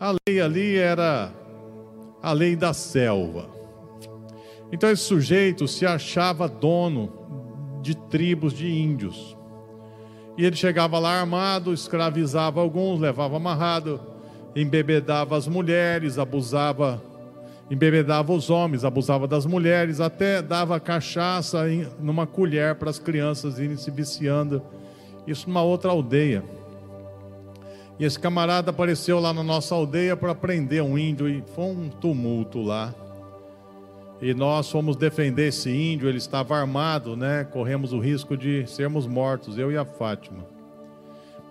a 0.00 0.14
lei 0.26 0.40
ali 0.40 0.76
era 0.76 1.32
a 2.20 2.32
lei 2.32 2.56
da 2.56 2.72
selva. 2.72 3.48
Então 4.72 4.90
esse 4.90 5.04
sujeito 5.04 5.68
se 5.68 5.86
achava 5.86 6.48
dono 6.48 7.12
de 7.82 7.96
tribos 7.96 8.52
de 8.52 8.68
índios. 8.68 9.36
E 10.36 10.44
ele 10.44 10.56
chegava 10.56 10.98
lá 10.98 11.20
armado, 11.20 11.72
escravizava 11.72 12.60
alguns, 12.60 13.00
levava 13.00 13.36
amarrado, 13.36 14.00
embebedava 14.56 15.36
as 15.36 15.46
mulheres, 15.46 16.18
abusava, 16.18 17.00
embebedava 17.70 18.32
os 18.32 18.50
homens, 18.50 18.84
abusava 18.84 19.26
das 19.26 19.44
mulheres, 19.44 20.00
até 20.00 20.40
dava 20.40 20.80
cachaça 20.80 21.70
em, 21.70 21.86
numa 22.00 22.26
colher 22.26 22.74
para 22.74 22.90
as 22.90 22.98
crianças 22.98 23.58
irem 23.58 23.76
se 23.76 23.90
viciando. 23.90 24.62
Isso 25.26 25.48
numa 25.48 25.62
outra 25.62 25.90
aldeia. 25.90 26.42
E 27.98 28.04
esse 28.04 28.18
camarada 28.18 28.70
apareceu 28.70 29.18
lá 29.18 29.32
na 29.32 29.42
nossa 29.42 29.74
aldeia 29.74 30.16
para 30.16 30.34
prender 30.34 30.82
um 30.82 30.96
índio 30.96 31.28
e 31.28 31.42
foi 31.54 31.64
um 31.64 31.88
tumulto 31.88 32.62
lá. 32.62 32.94
E 34.20 34.32
nós 34.34 34.70
fomos 34.70 34.96
defender 34.96 35.48
esse 35.48 35.70
índio, 35.70 36.08
ele 36.08 36.18
estava 36.18 36.56
armado, 36.56 37.16
né? 37.16 37.44
Corremos 37.44 37.92
o 37.92 37.98
risco 37.98 38.36
de 38.36 38.66
sermos 38.66 39.06
mortos, 39.06 39.58
eu 39.58 39.70
e 39.70 39.76
a 39.76 39.84
Fátima. 39.84 40.44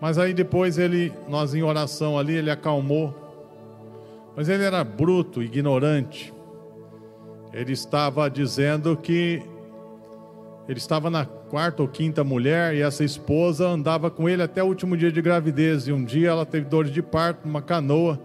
Mas 0.01 0.17
aí 0.17 0.33
depois 0.33 0.77
ele, 0.77 1.13
nós 1.27 1.53
em 1.53 1.63
oração 1.63 2.17
ali, 2.17 2.35
ele 2.35 2.51
acalmou. 2.51 3.26
Mas 4.37 4.47
ele 4.49 4.63
era 4.63 4.83
bruto, 4.83 5.41
ignorante. 5.41 6.31
Ele 7.51 7.73
estava 7.73 8.29
dizendo 8.29 8.95
que 8.95 9.41
ele 10.69 10.77
estava 10.77 11.09
na 11.09 11.25
quarta 11.25 11.81
ou 11.81 11.87
quinta 11.87 12.23
mulher 12.23 12.75
e 12.75 12.83
essa 12.83 13.03
esposa 13.03 13.67
andava 13.67 14.11
com 14.11 14.29
ele 14.29 14.43
até 14.43 14.61
o 14.61 14.67
último 14.67 14.95
dia 14.95 15.11
de 15.11 15.23
gravidez. 15.23 15.87
E 15.87 15.91
um 15.91 16.05
dia 16.05 16.29
ela 16.29 16.45
teve 16.45 16.67
dores 16.67 16.91
de 16.91 17.01
parto 17.01 17.47
numa 17.47 17.63
canoa. 17.63 18.19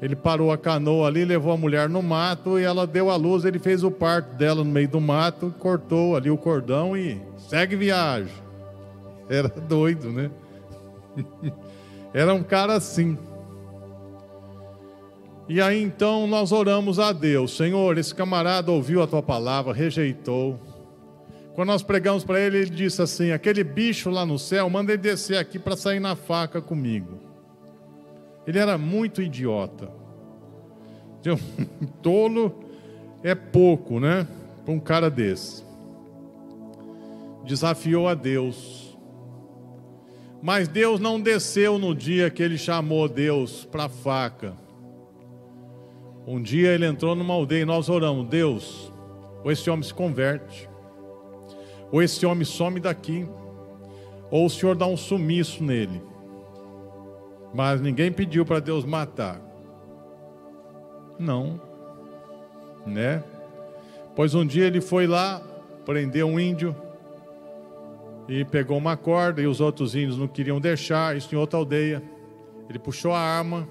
Ele 0.00 0.14
parou 0.14 0.52
a 0.52 0.56
canoa 0.56 1.08
ali, 1.08 1.24
levou 1.24 1.52
a 1.52 1.56
mulher 1.56 1.88
no 1.88 2.00
mato 2.00 2.56
e 2.56 2.62
ela 2.62 2.86
deu 2.86 3.10
a 3.10 3.16
luz. 3.16 3.44
Ele 3.44 3.58
fez 3.58 3.82
o 3.82 3.90
parto 3.90 4.36
dela 4.36 4.62
no 4.62 4.70
meio 4.70 4.88
do 4.88 5.00
mato, 5.00 5.52
cortou 5.58 6.14
ali 6.14 6.30
o 6.30 6.38
cordão 6.38 6.96
e 6.96 7.20
segue 7.36 7.74
viagem. 7.74 8.32
Era 9.28 9.48
doido, 9.48 10.12
né? 10.12 10.30
Era 12.14 12.32
um 12.34 12.42
cara 12.44 12.74
assim. 12.74 13.18
E 15.50 15.60
aí 15.60 15.82
então 15.82 16.26
nós 16.26 16.50
oramos 16.50 16.98
a 16.98 17.12
Deus: 17.12 17.56
Senhor, 17.56 17.98
esse 17.98 18.14
camarada 18.14 18.72
ouviu 18.72 19.02
a 19.02 19.06
tua 19.06 19.22
palavra, 19.22 19.74
rejeitou 19.74 20.58
quando 21.60 21.68
nós 21.68 21.82
pregamos 21.82 22.24
para 22.24 22.40
ele, 22.40 22.56
ele 22.56 22.70
disse 22.70 23.02
assim: 23.02 23.32
aquele 23.32 23.62
bicho 23.62 24.08
lá 24.08 24.24
no 24.24 24.38
céu, 24.38 24.70
manda 24.70 24.92
ele 24.92 25.02
descer 25.02 25.36
aqui 25.36 25.58
para 25.58 25.76
sair 25.76 26.00
na 26.00 26.16
faca 26.16 26.58
comigo. 26.58 27.18
Ele 28.46 28.58
era 28.58 28.78
muito 28.78 29.20
idiota. 29.20 29.90
Tolo 32.00 32.64
é 33.22 33.34
pouco, 33.34 34.00
né? 34.00 34.26
Para 34.64 34.72
um 34.72 34.80
cara 34.80 35.10
desse. 35.10 35.62
Desafiou 37.44 38.08
a 38.08 38.14
Deus. 38.14 38.96
Mas 40.40 40.66
Deus 40.66 40.98
não 40.98 41.20
desceu 41.20 41.78
no 41.78 41.94
dia 41.94 42.30
que 42.30 42.42
ele 42.42 42.56
chamou 42.56 43.06
Deus 43.06 43.66
para 43.66 43.84
a 43.84 43.88
faca. 43.90 44.54
Um 46.30 46.40
dia 46.40 46.68
ele 46.72 46.86
entrou 46.86 47.14
numa 47.14 47.34
aldeia 47.34 47.62
e 47.62 47.64
nós 47.64 47.88
oramos: 47.88 48.26
Deus, 48.28 48.92
ou 49.44 49.50
esse 49.50 49.68
homem 49.68 49.82
se 49.82 49.92
converte 49.92 50.70
ou 51.90 52.02
esse 52.02 52.24
homem 52.24 52.44
some 52.44 52.78
daqui, 52.78 53.26
ou 54.30 54.46
o 54.46 54.50
Senhor 54.50 54.76
dá 54.76 54.86
um 54.86 54.96
sumiço 54.96 55.62
nele. 55.62 56.00
Mas 57.52 57.80
ninguém 57.80 58.12
pediu 58.12 58.44
para 58.44 58.60
Deus 58.60 58.84
matar. 58.84 59.40
Não. 61.18 61.60
Né? 62.86 63.22
Pois 64.14 64.34
um 64.34 64.46
dia 64.46 64.66
ele 64.66 64.80
foi 64.80 65.06
lá, 65.06 65.42
prendeu 65.84 66.28
um 66.28 66.38
índio 66.38 66.74
e 68.28 68.44
pegou 68.44 68.78
uma 68.78 68.96
corda 68.96 69.42
e 69.42 69.46
os 69.46 69.60
outros 69.60 69.96
índios 69.96 70.16
não 70.16 70.28
queriam 70.28 70.60
deixar, 70.60 71.16
isso 71.16 71.34
em 71.34 71.38
outra 71.38 71.58
aldeia. 71.58 72.02
Ele 72.68 72.78
puxou 72.78 73.12
a 73.12 73.18
arma 73.18 73.66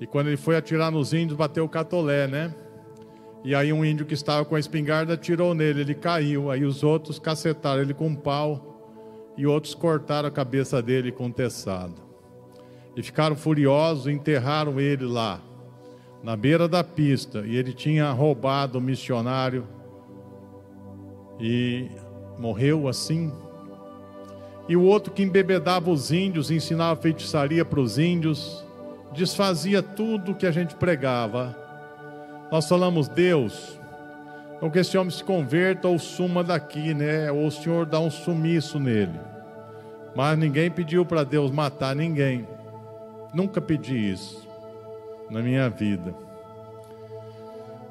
e 0.00 0.06
quando 0.06 0.28
ele 0.28 0.36
foi 0.36 0.56
atirar 0.56 0.90
nos 0.90 1.12
índios, 1.12 1.36
bateu 1.36 1.64
o 1.64 1.68
catolé, 1.68 2.26
né? 2.26 2.54
E 3.44 3.54
aí 3.54 3.72
um 3.72 3.84
índio 3.84 4.06
que 4.06 4.14
estava 4.14 4.44
com 4.44 4.54
a 4.54 4.58
espingarda 4.58 5.14
atirou 5.14 5.54
nele, 5.54 5.82
ele 5.82 5.94
caiu. 5.94 6.50
Aí 6.50 6.64
os 6.64 6.82
outros 6.82 7.18
cacetaram 7.18 7.82
ele 7.82 7.94
com 7.94 8.06
um 8.06 8.14
pau 8.14 8.74
e 9.36 9.46
outros 9.46 9.74
cortaram 9.74 10.28
a 10.28 10.32
cabeça 10.32 10.80
dele 10.80 11.12
com 11.12 11.26
um 11.26 11.30
teçado. 11.30 11.94
E 12.96 13.02
ficaram 13.02 13.36
furiosos, 13.36 14.06
enterraram 14.06 14.80
ele 14.80 15.04
lá, 15.04 15.40
na 16.22 16.36
beira 16.36 16.66
da 16.66 16.82
pista. 16.82 17.44
E 17.46 17.56
ele 17.56 17.72
tinha 17.72 18.10
roubado 18.12 18.78
o 18.78 18.80
missionário 18.80 19.66
e 21.38 21.90
morreu 22.38 22.88
assim. 22.88 23.30
E 24.66 24.76
o 24.76 24.82
outro 24.82 25.12
que 25.12 25.22
embebedava 25.22 25.90
os 25.90 26.10
índios, 26.10 26.50
ensinava 26.50 26.98
feitiçaria 27.00 27.64
para 27.64 27.80
os 27.80 27.98
índios, 27.98 28.63
desfazia 29.14 29.82
tudo 29.82 30.34
que 30.34 30.46
a 30.46 30.50
gente 30.50 30.74
pregava 30.74 31.64
nós 32.54 32.68
falamos, 32.68 33.08
Deus, 33.08 33.80
ou 34.60 34.70
que 34.70 34.78
esse 34.78 34.96
homem 34.96 35.10
se 35.10 35.24
converta 35.24 35.88
ou 35.88 35.98
suma 35.98 36.44
daqui, 36.44 36.94
né? 36.94 37.28
Ou 37.32 37.48
o 37.48 37.50
Senhor 37.50 37.84
dá 37.84 37.98
um 37.98 38.10
sumiço 38.10 38.78
nele. 38.78 39.18
Mas 40.14 40.38
ninguém 40.38 40.70
pediu 40.70 41.04
para 41.04 41.24
Deus 41.24 41.50
matar 41.50 41.96
ninguém. 41.96 42.46
Nunca 43.32 43.60
pedi 43.60 43.96
isso 44.12 44.48
na 45.28 45.42
minha 45.42 45.68
vida. 45.68 46.14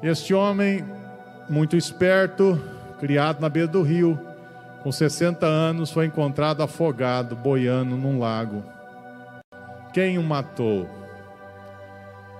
Este 0.02 0.32
homem, 0.32 0.82
muito 1.46 1.76
esperto, 1.76 2.58
criado 2.98 3.42
na 3.42 3.50
beira 3.50 3.68
do 3.68 3.82
rio, 3.82 4.18
com 4.82 4.90
60 4.90 5.44
anos, 5.44 5.90
foi 5.90 6.06
encontrado 6.06 6.62
afogado, 6.62 7.36
boiando 7.36 7.98
num 7.98 8.18
lago. 8.18 8.62
Quem 9.92 10.16
o 10.16 10.22
matou? 10.22 11.03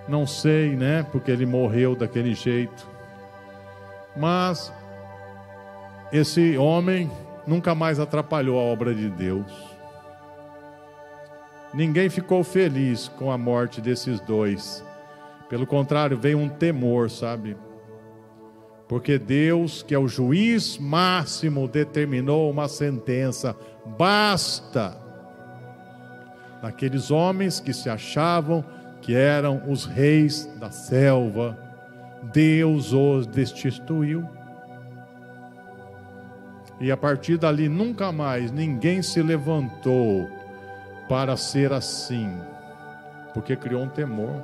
Não 0.09 0.27
sei, 0.27 0.77
né? 0.77 1.03
Porque 1.11 1.31
ele 1.31 1.47
morreu 1.47 1.97
daquele 1.97 2.35
jeito. 2.35 2.88
Mas 4.17 4.73
esse 6.12 6.57
homem 6.57 7.11
nunca 7.47 7.75
mais 7.75 7.99
atrapalhou 7.99 8.59
a 8.59 8.62
obra 8.62 8.95
de 8.95 9.09
Deus. 9.09 9.75
Ninguém 11.73 12.09
ficou 12.09 12.45
feliz 12.45 13.09
com 13.09 13.33
a 13.33 13.38
morte 13.38 13.81
desses 13.81 14.21
dois. 14.21 14.85
Pelo 15.49 15.67
contrário, 15.67 16.17
veio 16.17 16.38
um 16.38 16.49
temor, 16.49 17.11
sabe? 17.11 17.57
Porque 18.87 19.19
Deus, 19.19 19.83
que 19.83 19.95
é 19.95 19.99
o 19.99 20.07
juiz 20.07 20.79
máximo, 20.79 21.67
determinou 21.67 22.51
uma 22.51 22.69
sentença. 22.69 23.57
Basta! 23.99 24.97
Naqueles 26.62 27.11
homens 27.11 27.61
que 27.61 27.73
se 27.73 27.90
achavam 27.90 28.64
que 29.05 29.14
eram 29.14 29.61
os 29.69 29.85
reis 29.85 30.51
da 30.59 30.71
selva, 30.71 31.59
Deus 32.33 32.95
os 32.95 33.27
destituiu. 33.27 34.27
E 36.81 36.90
a 36.90 36.97
partir 36.97 37.37
dali 37.37 37.69
nunca 37.69 38.11
mais 38.11 38.51
ninguém 38.51 39.03
se 39.03 39.23
levantou 39.23 40.27
para 41.07 41.37
ser 41.37 41.71
assim, 41.71 42.33
porque 43.35 43.55
criou 43.55 43.83
um 43.83 43.88
temor. 43.90 44.43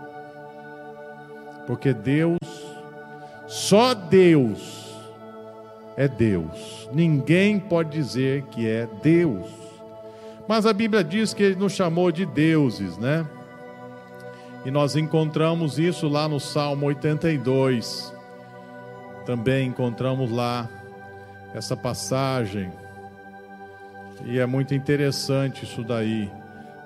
Porque 1.67 1.95
Deus, 1.95 2.39
só 3.47 3.95
Deus 3.95 4.95
é 5.97 6.07
Deus. 6.07 6.87
Ninguém 6.93 7.59
pode 7.59 7.93
dizer 7.93 8.43
que 8.51 8.69
é 8.69 8.87
Deus. 9.03 9.49
Mas 10.47 10.67
a 10.67 10.73
Bíblia 10.75 11.03
diz 11.03 11.33
que 11.33 11.43
ele 11.43 11.57
nos 11.57 11.73
chamou 11.73 12.13
de 12.13 12.27
deuses, 12.27 12.99
né? 12.99 13.27
E 14.65 14.71
nós 14.71 14.95
encontramos 14.95 15.79
isso 15.79 16.07
lá 16.09 16.29
no 16.29 16.39
Salmo 16.39 16.87
82. 16.87 18.13
Também 19.25 19.69
encontramos 19.69 20.31
lá 20.31 20.69
essa 21.55 21.77
passagem. 21.77 22.71
E 24.25 24.39
é 24.39 24.45
muito 24.45 24.75
interessante 24.75 25.65
isso 25.65 25.83
daí, 25.83 26.31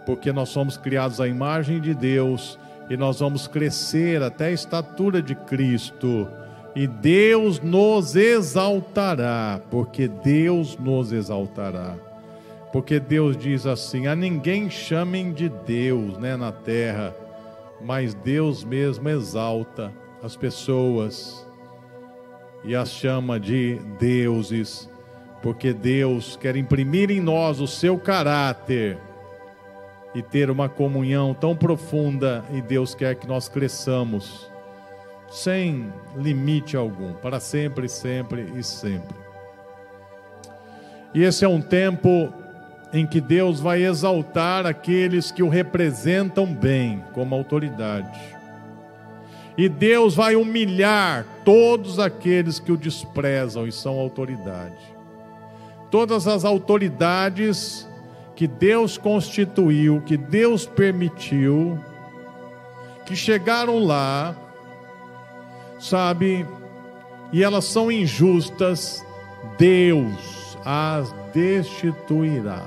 porque 0.06 0.32
nós 0.32 0.50
somos 0.50 0.76
criados 0.76 1.20
à 1.20 1.26
imagem 1.26 1.80
de 1.80 1.92
Deus 1.92 2.58
e 2.88 2.96
nós 2.96 3.18
vamos 3.18 3.48
crescer 3.48 4.22
até 4.22 4.46
a 4.46 4.52
estatura 4.52 5.20
de 5.20 5.34
Cristo. 5.34 6.28
E 6.76 6.86
Deus 6.86 7.60
nos 7.60 8.14
exaltará, 8.14 9.60
porque 9.70 10.06
Deus 10.08 10.76
nos 10.78 11.12
exaltará. 11.12 11.94
Porque 12.72 12.98
Deus 12.98 13.36
diz 13.36 13.66
assim: 13.66 14.06
a 14.06 14.16
ninguém 14.16 14.68
chamem 14.68 15.32
de 15.32 15.48
Deus 15.48 16.18
né, 16.18 16.36
na 16.36 16.50
terra, 16.50 17.14
mas 17.84 18.14
Deus 18.14 18.64
mesmo 18.64 19.08
exalta 19.08 19.92
as 20.22 20.36
pessoas 20.36 21.46
e 22.64 22.74
as 22.74 22.90
chama 22.90 23.38
de 23.38 23.78
deuses, 23.98 24.88
porque 25.42 25.72
Deus 25.74 26.36
quer 26.36 26.56
imprimir 26.56 27.10
em 27.10 27.20
nós 27.20 27.60
o 27.60 27.66
seu 27.66 27.98
caráter 27.98 28.98
e 30.14 30.22
ter 30.22 30.48
uma 30.48 30.68
comunhão 30.68 31.34
tão 31.34 31.54
profunda, 31.54 32.44
e 32.52 32.62
Deus 32.62 32.94
quer 32.94 33.16
que 33.16 33.26
nós 33.26 33.48
cresçamos 33.48 34.50
sem 35.28 35.92
limite 36.16 36.76
algum, 36.76 37.12
para 37.14 37.40
sempre, 37.40 37.88
sempre 37.88 38.52
e 38.56 38.62
sempre. 38.62 39.16
E 41.12 41.22
esse 41.22 41.44
é 41.44 41.48
um 41.48 41.60
tempo 41.60 42.32
em 42.94 43.04
que 43.04 43.20
Deus 43.20 43.58
vai 43.58 43.84
exaltar 43.84 44.64
aqueles 44.64 45.32
que 45.32 45.42
o 45.42 45.48
representam 45.48 46.46
bem 46.46 47.02
como 47.12 47.34
autoridade. 47.34 48.18
E 49.58 49.68
Deus 49.68 50.14
vai 50.14 50.36
humilhar 50.36 51.26
todos 51.44 51.98
aqueles 51.98 52.60
que 52.60 52.70
o 52.70 52.76
desprezam 52.76 53.66
e 53.66 53.72
são 53.72 53.98
autoridade. 53.98 54.94
Todas 55.90 56.28
as 56.28 56.44
autoridades 56.44 57.86
que 58.36 58.46
Deus 58.46 58.96
constituiu, 58.96 60.00
que 60.00 60.16
Deus 60.16 60.64
permitiu, 60.64 61.78
que 63.04 63.14
chegaram 63.14 63.84
lá, 63.84 64.36
sabe, 65.80 66.46
e 67.32 67.42
elas 67.42 67.64
são 67.64 67.90
injustas, 67.90 69.04
Deus 69.58 70.56
as 70.64 71.12
destituirá, 71.34 72.64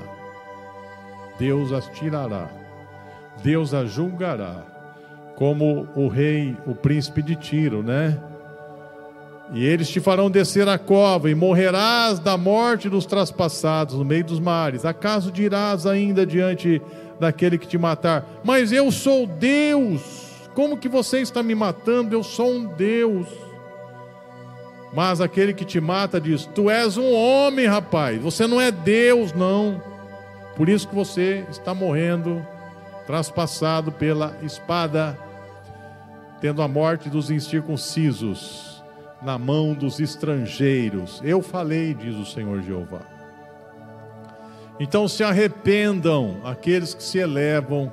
Deus 1.38 1.72
as 1.72 1.86
tirará, 1.88 2.48
Deus 3.42 3.72
as 3.72 3.90
julgará, 3.90 4.64
como 5.36 5.88
o 5.94 6.08
rei, 6.08 6.56
o 6.66 6.74
príncipe 6.74 7.22
de 7.22 7.36
Tiro, 7.36 7.82
né? 7.82 8.18
E 9.52 9.64
eles 9.64 9.88
te 9.88 10.00
farão 10.00 10.30
descer 10.30 10.68
a 10.68 10.76
cova, 10.78 11.30
e 11.30 11.34
morrerás 11.34 12.18
da 12.18 12.36
morte 12.36 12.88
dos 12.88 13.06
traspassados 13.06 13.94
no 13.94 14.04
meio 14.04 14.24
dos 14.24 14.40
mares. 14.40 14.84
Acaso 14.84 15.32
dirás 15.32 15.86
ainda 15.86 16.26
diante 16.26 16.82
daquele 17.18 17.56
que 17.56 17.66
te 17.66 17.78
matar: 17.78 18.26
Mas 18.44 18.72
eu 18.72 18.90
sou 18.90 19.26
Deus. 19.26 20.26
Como 20.54 20.76
que 20.76 20.88
você 20.88 21.20
está 21.20 21.42
me 21.42 21.54
matando? 21.54 22.14
Eu 22.14 22.22
sou 22.22 22.50
um 22.50 22.66
Deus. 22.66 23.26
Mas 24.92 25.20
aquele 25.20 25.54
que 25.54 25.64
te 25.64 25.80
mata 25.80 26.20
diz: 26.20 26.44
Tu 26.46 26.68
és 26.68 26.96
um 26.96 27.12
homem, 27.14 27.66
rapaz. 27.66 28.20
Você 28.20 28.46
não 28.46 28.60
é 28.60 28.70
Deus, 28.70 29.32
não. 29.32 29.80
Por 30.58 30.68
isso 30.68 30.88
que 30.88 30.94
você 30.94 31.46
está 31.48 31.72
morrendo, 31.72 32.44
traspassado 33.06 33.92
pela 33.92 34.36
espada, 34.42 35.16
tendo 36.40 36.60
a 36.60 36.66
morte 36.66 37.08
dos 37.08 37.30
incircuncisos 37.30 38.82
na 39.22 39.38
mão 39.38 39.72
dos 39.72 40.00
estrangeiros. 40.00 41.20
Eu 41.24 41.42
falei, 41.42 41.94
diz 41.94 42.16
o 42.16 42.26
Senhor 42.26 42.60
Jeová. 42.60 43.02
Então 44.80 45.06
se 45.06 45.22
arrependam 45.22 46.40
aqueles 46.44 46.92
que 46.92 47.04
se 47.04 47.18
elevam 47.18 47.92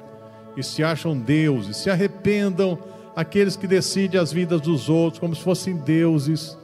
e 0.57 0.63
se 0.63 0.83
acham 0.83 1.15
deuses, 1.15 1.77
se 1.77 1.91
arrependam 1.91 2.79
aqueles 3.15 3.55
que 3.55 3.67
decidem 3.67 4.19
as 4.19 4.33
vidas 4.33 4.59
dos 4.59 4.89
outros 4.89 5.19
como 5.19 5.35
se 5.35 5.41
fossem 5.43 5.77
deuses. 5.77 6.57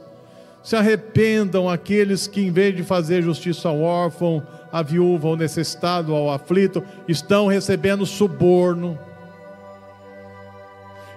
Se 0.64 0.74
arrependam 0.74 1.68
aqueles 1.68 2.26
que, 2.26 2.40
em 2.40 2.50
vez 2.50 2.74
de 2.74 2.82
fazer 2.82 3.22
justiça 3.22 3.68
ao 3.68 3.80
órfão, 3.80 4.44
à 4.72 4.82
viúva, 4.82 5.28
ao 5.28 5.36
necessitado, 5.36 6.14
ao 6.14 6.30
aflito, 6.30 6.82
estão 7.06 7.46
recebendo 7.46 8.06
suborno, 8.06 8.98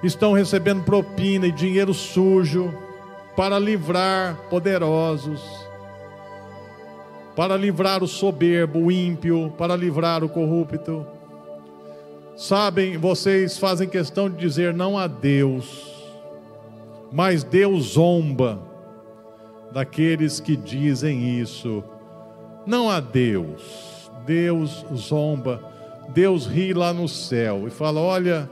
estão 0.04 0.34
recebendo 0.34 0.84
propina 0.84 1.48
e 1.48 1.52
dinheiro 1.52 1.94
sujo 1.94 2.74
para 3.36 3.58
livrar 3.58 4.36
poderosos, 4.50 5.42
para 7.36 7.56
livrar 7.56 8.04
o 8.04 8.08
soberbo, 8.08 8.80
o 8.80 8.92
ímpio, 8.92 9.54
para 9.58 9.76
livrar 9.76 10.24
o 10.24 10.30
corrupto. 10.30 11.06
Sabem, 12.36 12.98
vocês 12.98 13.58
fazem 13.58 13.88
questão 13.88 14.30
de 14.30 14.36
dizer 14.36 14.74
não 14.74 14.98
a 14.98 15.08
Deus, 15.08 15.94
mas 17.12 17.44
Deus 17.44 17.94
zomba 17.94 18.60
daqueles 19.72 20.40
que 20.40 20.56
dizem 20.56 21.40
isso. 21.40 21.84
Não 22.66 22.90
a 22.90 23.00
Deus, 23.00 24.12
Deus 24.26 24.86
zomba, 24.96 25.62
Deus 26.10 26.46
ri 26.46 26.74
lá 26.74 26.94
no 26.94 27.08
céu 27.08 27.68
e 27.68 27.70
fala: 27.70 28.00
olha 28.00 28.50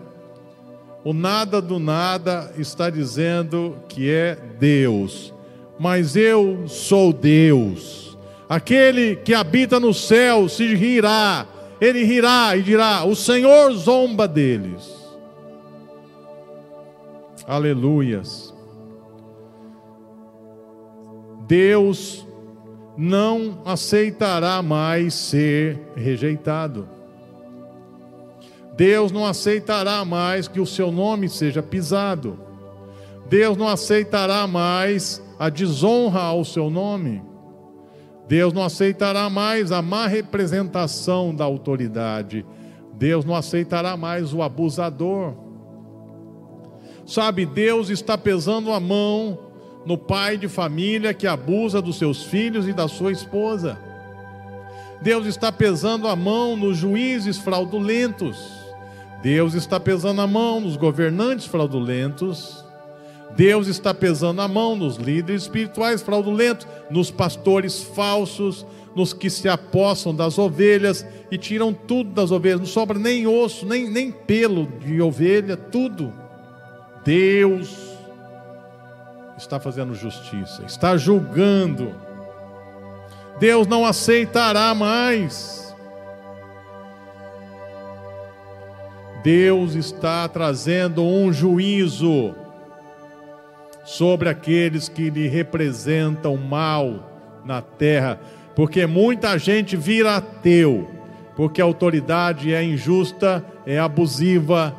o 1.04 1.12
nada 1.12 1.62
do 1.62 1.80
nada 1.80 2.54
está 2.58 2.89
dizendo 2.89 3.76
que 3.89 4.10
é 4.10 4.36
Deus, 4.58 5.34
mas 5.78 6.15
eu 6.15 6.65
sou 6.67 7.12
Deus. 7.12 8.17
Aquele 8.47 9.15
que 9.17 9.34
habita 9.34 9.80
no 9.80 9.93
céu 9.93 10.47
se 10.47 10.73
rirá, 10.76 11.45
ele 11.82 12.04
rirá 12.04 12.56
e 12.56 12.62
dirá: 12.62 13.04
O 13.04 13.15
Senhor 13.15 13.73
zomba 13.73 14.28
deles. 14.28 14.93
Aleluias. 17.45 18.54
Deus 21.45 22.26
não 22.97 23.60
aceitará 23.65 24.62
mais 24.62 25.13
ser 25.13 25.79
rejeitado. 25.95 26.88
Deus 28.75 29.12
não 29.12 29.25
aceitará 29.25 30.03
mais 30.03 30.47
que 30.47 30.60
o 30.60 30.65
seu 30.65 30.91
nome 30.91 31.29
seja 31.29 31.62
pisado. 31.62 32.39
Deus 33.29 33.56
não 33.58 33.67
aceitará 33.67 34.47
mais 34.47 35.21
a 35.39 35.49
desonra 35.49 36.21
ao 36.21 36.43
seu 36.43 36.69
nome. 36.69 37.21
Deus 38.27 38.53
não 38.53 38.63
aceitará 38.63 39.29
mais 39.29 39.71
a 39.71 39.82
má 39.82 40.08
representação 40.08 41.36
da 41.36 41.43
autoridade. 41.43 42.45
Deus 42.93 43.25
não 43.25 43.36
aceitará 43.36 43.97
mais 43.97 44.34
o 44.34 44.41
abusador. 44.41 45.36
Sabe, 47.06 47.45
Deus 47.45 47.89
está 47.89 48.17
pesando 48.17 48.71
a 48.71 48.79
mão 48.79 49.38
no 49.86 49.98
pai 49.98 50.38
de 50.38 50.48
família 50.48 51.13
que 51.13 51.28
abusa 51.28 51.82
dos 51.82 51.98
seus 51.98 52.24
filhos 52.24 52.67
e 52.67 52.74
da 52.74 52.88
sua 52.88 53.12
esposa. 53.12 53.78
Deus 55.02 55.26
está 55.26 55.52
pesando 55.52 56.08
a 56.08 56.15
mão 56.15 56.56
nos 56.56 56.78
juízes 56.78 57.38
fraudulentos. 57.38 58.38
Deus 59.22 59.54
está 59.54 59.80
pesando 59.80 60.22
a 60.22 60.28
mão 60.28 60.62
nos 60.62 60.78
governantes 60.78 61.46
fraudulentos. 61.46 62.63
Deus 63.36 63.67
está 63.67 63.93
pesando 63.93 64.41
a 64.41 64.48
mão 64.48 64.76
nos 64.76 64.98
líderes 64.98 65.43
espirituais 65.43 66.02
fraudulentos, 66.02 66.67
nos 66.89 67.10
pastores 67.10 67.82
falsos, 67.82 68.65
nos 68.96 69.12
que 69.12 69.30
se 69.30 69.50
apossam 69.50 70.15
das 70.15 70.38
ovelhas 70.38 71.06
e 71.32 71.38
tiram 71.38 71.74
tudo 71.74 72.12
das 72.12 72.32
ovelhas, 72.32 72.60
não 72.60 72.67
sobra 72.67 73.00
nem 73.00 73.26
osso, 73.26 73.65
nem, 73.65 73.89
nem 73.89 74.12
pelo 74.12 74.67
de 74.67 75.02
ovelha, 75.02 75.58
tudo. 75.58 76.13
Deus 77.04 77.83
está 79.43 79.60
fazendo 79.60 79.93
justiça, 79.93 80.63
está 80.65 80.97
julgando. 80.97 81.93
Deus 83.39 83.67
não 83.67 83.86
aceitará 83.86 84.73
mais. 84.73 85.75
Deus 89.23 89.75
está 89.75 90.27
trazendo 90.27 91.03
um 91.03 91.32
juízo 91.32 92.36
sobre 93.84 94.29
aqueles 94.29 94.88
que 94.89 95.10
lhe 95.10 95.27
representam 95.27 96.38
mal 96.38 97.10
na 97.45 97.62
terra, 97.62 98.19
porque 98.56 98.85
muita 98.85 99.37
gente 99.37 99.75
vira 99.75 100.17
ateu, 100.17 100.89
porque 101.35 101.62
a 101.62 101.65
autoridade 101.65 102.54
é 102.54 102.63
injusta, 102.63 103.44
é 103.65 103.79
abusiva, 103.79 104.75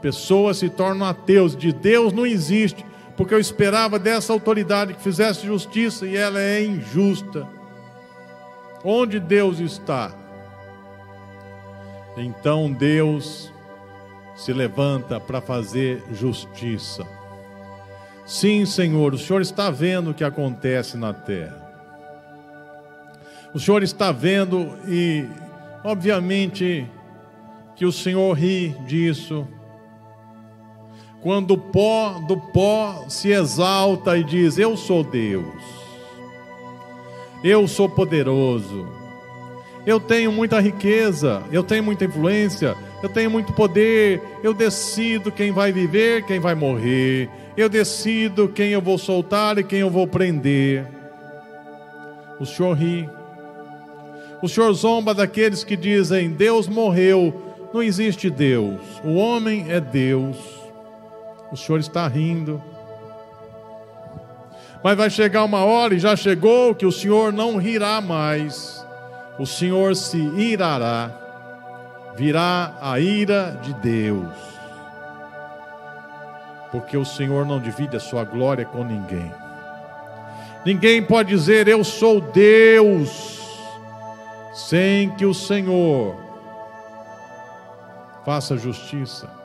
pessoas 0.00 0.58
se 0.58 0.68
tornam 0.68 1.06
ateus, 1.06 1.56
de 1.56 1.72
Deus 1.72 2.12
não 2.12 2.26
existe, 2.26 2.84
porque 3.18 3.34
eu 3.34 3.40
esperava 3.40 3.98
dessa 3.98 4.32
autoridade 4.32 4.94
que 4.94 5.02
fizesse 5.02 5.44
justiça 5.44 6.06
e 6.06 6.16
ela 6.16 6.40
é 6.40 6.64
injusta. 6.64 7.48
Onde 8.84 9.18
Deus 9.18 9.58
está? 9.58 10.14
Então 12.16 12.72
Deus 12.72 13.52
se 14.36 14.52
levanta 14.52 15.18
para 15.18 15.40
fazer 15.40 16.00
justiça. 16.12 17.04
Sim, 18.24 18.64
Senhor, 18.64 19.12
o 19.12 19.18
Senhor 19.18 19.42
está 19.42 19.68
vendo 19.68 20.10
o 20.10 20.14
que 20.14 20.22
acontece 20.22 20.96
na 20.96 21.12
terra. 21.12 21.60
O 23.52 23.58
Senhor 23.58 23.82
está 23.82 24.12
vendo 24.12 24.78
e, 24.86 25.26
obviamente, 25.82 26.88
que 27.74 27.84
o 27.84 27.90
Senhor 27.90 28.32
ri 28.34 28.76
disso. 28.86 29.44
Quando 31.20 31.52
o 31.52 31.58
pó 31.58 32.20
do 32.26 32.36
pó 32.36 33.06
se 33.08 33.30
exalta 33.30 34.16
e 34.16 34.22
diz: 34.22 34.56
Eu 34.56 34.76
sou 34.76 35.02
Deus, 35.02 35.44
eu 37.42 37.66
sou 37.66 37.88
poderoso, 37.88 38.86
eu 39.84 39.98
tenho 39.98 40.30
muita 40.30 40.60
riqueza, 40.60 41.42
eu 41.50 41.64
tenho 41.64 41.82
muita 41.82 42.04
influência, 42.04 42.76
eu 43.02 43.08
tenho 43.08 43.30
muito 43.30 43.52
poder, 43.52 44.22
eu 44.44 44.54
decido 44.54 45.32
quem 45.32 45.50
vai 45.50 45.72
viver, 45.72 46.24
quem 46.24 46.38
vai 46.38 46.54
morrer, 46.54 47.28
eu 47.56 47.68
decido 47.68 48.48
quem 48.48 48.70
eu 48.70 48.80
vou 48.80 48.96
soltar 48.96 49.58
e 49.58 49.64
quem 49.64 49.80
eu 49.80 49.90
vou 49.90 50.06
prender. 50.06 50.86
O 52.38 52.46
Senhor 52.46 52.74
ri. 52.74 53.08
O 54.40 54.48
Senhor 54.48 54.72
zomba 54.72 55.12
daqueles 55.12 55.64
que 55.64 55.76
dizem: 55.76 56.30
Deus 56.30 56.68
morreu, 56.68 57.34
não 57.74 57.82
existe 57.82 58.30
Deus, 58.30 58.78
o 59.02 59.14
homem 59.14 59.66
é 59.68 59.80
Deus. 59.80 60.57
O 61.50 61.56
Senhor 61.56 61.78
está 61.78 62.06
rindo. 62.06 62.62
Mas 64.82 64.96
vai 64.96 65.10
chegar 65.10 65.44
uma 65.44 65.64
hora, 65.64 65.94
e 65.94 65.98
já 65.98 66.14
chegou, 66.14 66.74
que 66.74 66.86
o 66.86 66.92
Senhor 66.92 67.32
não 67.32 67.56
rirá 67.56 68.00
mais, 68.00 68.86
o 69.38 69.46
Senhor 69.46 69.96
se 69.96 70.18
irará, 70.18 71.10
virá 72.16 72.74
a 72.80 73.00
ira 73.00 73.58
de 73.62 73.74
Deus, 73.74 74.28
porque 76.70 76.96
o 76.96 77.04
Senhor 77.04 77.44
não 77.44 77.60
divide 77.60 77.96
a 77.96 78.00
sua 78.00 78.24
glória 78.24 78.64
com 78.64 78.84
ninguém. 78.84 79.32
Ninguém 80.64 81.02
pode 81.02 81.30
dizer 81.30 81.66
eu 81.66 81.82
sou 81.82 82.20
Deus, 82.20 83.40
sem 84.54 85.10
que 85.10 85.24
o 85.24 85.34
Senhor 85.34 86.16
faça 88.24 88.56
justiça. 88.56 89.37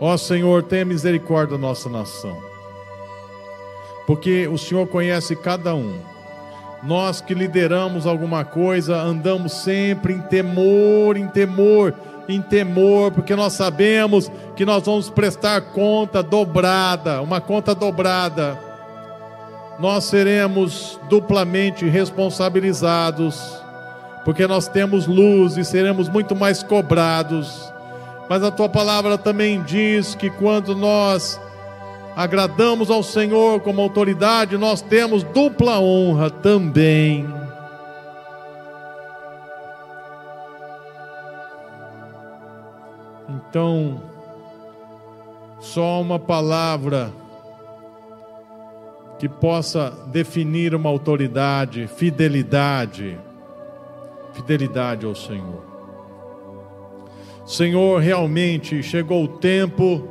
Ó 0.00 0.16
Senhor, 0.16 0.62
tenha 0.62 0.82
misericórdia 0.82 1.58
da 1.58 1.60
nossa 1.60 1.90
nação, 1.90 2.38
porque 4.06 4.48
o 4.48 4.56
Senhor 4.56 4.86
conhece 4.86 5.36
cada 5.36 5.74
um. 5.74 5.98
Nós 6.82 7.20
que 7.20 7.34
lideramos 7.34 8.06
alguma 8.06 8.42
coisa, 8.42 8.96
andamos 8.96 9.52
sempre 9.52 10.14
em 10.14 10.22
temor, 10.22 11.18
em 11.18 11.28
temor, 11.28 11.94
em 12.26 12.40
temor, 12.40 13.12
porque 13.12 13.36
nós 13.36 13.52
sabemos 13.52 14.32
que 14.56 14.64
nós 14.64 14.82
vamos 14.86 15.10
prestar 15.10 15.60
conta 15.60 16.22
dobrada, 16.22 17.20
uma 17.20 17.38
conta 17.38 17.74
dobrada. 17.74 18.58
Nós 19.78 20.04
seremos 20.04 20.98
duplamente 21.10 21.84
responsabilizados, 21.84 23.38
porque 24.24 24.46
nós 24.46 24.66
temos 24.66 25.06
luz 25.06 25.58
e 25.58 25.64
seremos 25.64 26.08
muito 26.08 26.34
mais 26.34 26.62
cobrados 26.62 27.70
mas 28.30 28.44
a 28.44 28.50
tua 28.52 28.68
palavra 28.68 29.18
também 29.18 29.60
diz 29.64 30.14
que 30.14 30.30
quando 30.30 30.76
nós 30.76 31.40
agradamos 32.14 32.88
ao 32.88 33.02
Senhor 33.02 33.58
como 33.58 33.82
autoridade, 33.82 34.56
nós 34.56 34.80
temos 34.80 35.24
dupla 35.24 35.80
honra 35.80 36.30
também. 36.30 37.26
Então, 43.28 44.00
só 45.58 46.00
uma 46.00 46.20
palavra 46.20 47.12
que 49.18 49.28
possa 49.28 49.92
definir 50.06 50.72
uma 50.72 50.88
autoridade, 50.88 51.88
fidelidade, 51.88 53.18
fidelidade 54.34 55.04
ao 55.04 55.16
Senhor. 55.16 55.69
Senhor, 57.50 58.00
realmente 58.00 58.80
chegou 58.80 59.24
o 59.24 59.28
tempo 59.28 60.08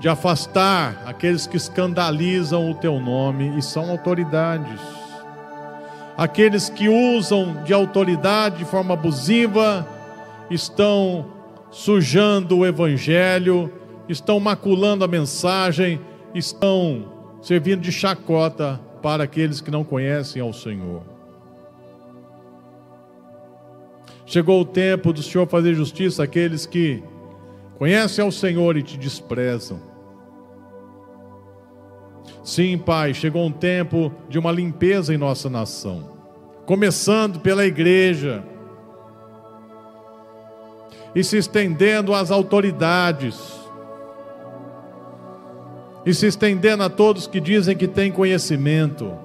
de 0.00 0.08
afastar 0.08 1.04
aqueles 1.06 1.46
que 1.46 1.56
escandalizam 1.56 2.72
o 2.72 2.74
teu 2.74 2.98
nome 2.98 3.56
e 3.56 3.62
são 3.62 3.88
autoridades. 3.88 4.80
Aqueles 6.16 6.68
que 6.68 6.88
usam 6.88 7.62
de 7.62 7.72
autoridade 7.72 8.58
de 8.58 8.64
forma 8.64 8.94
abusiva 8.94 9.86
estão 10.50 11.24
sujando 11.70 12.58
o 12.58 12.66
evangelho, 12.66 13.72
estão 14.08 14.40
maculando 14.40 15.04
a 15.04 15.08
mensagem, 15.08 16.00
estão 16.34 17.12
servindo 17.40 17.80
de 17.80 17.92
chacota 17.92 18.80
para 19.00 19.22
aqueles 19.22 19.60
que 19.60 19.70
não 19.70 19.84
conhecem 19.84 20.42
ao 20.42 20.52
Senhor. 20.52 21.13
Chegou 24.34 24.62
o 24.62 24.64
tempo 24.64 25.12
do 25.12 25.22
Senhor 25.22 25.46
fazer 25.46 25.74
justiça 25.74 26.24
àqueles 26.24 26.66
que 26.66 27.00
conhecem 27.78 28.24
ao 28.24 28.32
Senhor 28.32 28.76
e 28.76 28.82
te 28.82 28.98
desprezam. 28.98 29.80
Sim, 32.42 32.76
Pai, 32.76 33.14
chegou 33.14 33.46
um 33.46 33.52
tempo 33.52 34.12
de 34.28 34.36
uma 34.36 34.50
limpeza 34.50 35.14
em 35.14 35.16
nossa 35.16 35.48
nação, 35.48 36.10
começando 36.66 37.38
pela 37.38 37.64
igreja 37.64 38.42
e 41.14 41.22
se 41.22 41.36
estendendo 41.36 42.12
às 42.12 42.32
autoridades, 42.32 43.40
e 46.04 46.12
se 46.12 46.26
estendendo 46.26 46.82
a 46.82 46.90
todos 46.90 47.28
que 47.28 47.38
dizem 47.38 47.76
que 47.76 47.86
têm 47.86 48.10
conhecimento. 48.10 49.16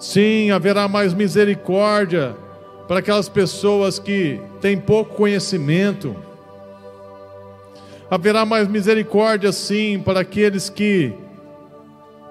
Sim, 0.00 0.50
haverá 0.50 0.88
mais 0.88 1.12
misericórdia 1.12 2.34
para 2.88 3.00
aquelas 3.00 3.28
pessoas 3.28 3.98
que 3.98 4.40
têm 4.58 4.78
pouco 4.78 5.14
conhecimento. 5.14 6.16
Haverá 8.10 8.46
mais 8.46 8.66
misericórdia, 8.66 9.52
sim, 9.52 10.00
para 10.02 10.20
aqueles 10.20 10.70
que, 10.70 11.12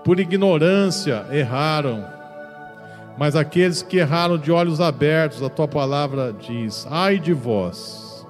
por 0.03 0.20
ignorância, 0.20 1.28
erraram. 1.32 2.03
Mas 3.20 3.36
aqueles 3.36 3.84
que 3.84 3.97
erraram 3.97 4.39
de 4.39 4.51
olhos 4.51 4.82
abertos, 4.82 5.43
a 5.43 5.49
tua 5.49 5.67
palavra 5.67 6.34
diz: 6.34 6.88
ai 6.89 7.20
de 7.20 7.34
vós, 7.34 8.26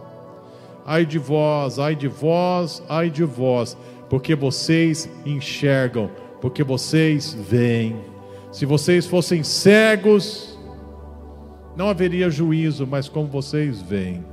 ai 0.85 1.05
de 1.05 1.17
vós, 1.17 1.79
ai 1.79 1.95
de 1.95 2.09
vós, 2.09 2.83
ai 2.89 3.09
de 3.09 3.23
vós, 3.23 3.77
porque 4.09 4.35
vocês 4.35 5.09
enxergam, 5.25 6.11
porque 6.41 6.61
vocês 6.61 7.33
veem. 7.33 8.08
Se 8.51 8.65
vocês 8.65 9.05
fossem 9.05 9.43
cegos, 9.43 10.57
não 11.75 11.87
haveria 11.87 12.29
juízo, 12.29 12.87
mas 12.87 13.07
como 13.07 13.27
vocês 13.27 13.81
veem. 13.81 14.25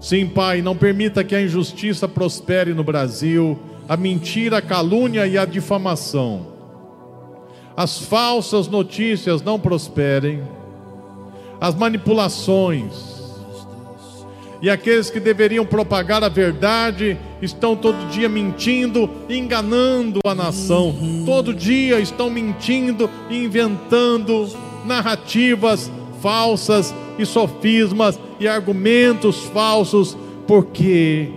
Sim, 0.00 0.26
Pai, 0.26 0.62
não 0.62 0.76
permita 0.76 1.24
que 1.24 1.34
a 1.34 1.42
injustiça 1.42 2.06
prospere 2.08 2.72
no 2.72 2.84
Brasil, 2.84 3.58
a 3.88 3.96
mentira, 3.96 4.58
a 4.58 4.62
calúnia 4.62 5.26
e 5.26 5.36
a 5.36 5.44
difamação. 5.44 6.46
As 7.76 7.98
falsas 7.98 8.68
notícias 8.68 9.42
não 9.42 9.58
prosperem, 9.58 10.42
as 11.60 11.74
manipulações, 11.74 13.17
e 14.60 14.68
aqueles 14.68 15.08
que 15.08 15.20
deveriam 15.20 15.64
propagar 15.64 16.24
a 16.24 16.28
verdade 16.28 17.16
estão 17.40 17.76
todo 17.76 18.08
dia 18.10 18.28
mentindo, 18.28 19.08
enganando 19.28 20.20
a 20.26 20.34
nação. 20.34 20.94
Todo 21.24 21.54
dia 21.54 22.00
estão 22.00 22.28
mentindo, 22.28 23.08
inventando 23.30 24.48
narrativas 24.84 25.90
falsas 26.20 26.92
e 27.18 27.24
sofismas 27.24 28.18
e 28.40 28.48
argumentos 28.48 29.44
falsos, 29.44 30.16
porque 30.46 31.30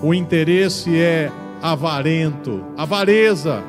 o 0.00 0.14
interesse 0.14 0.96
é 0.96 1.32
avarento, 1.60 2.64
avareza. 2.76 3.62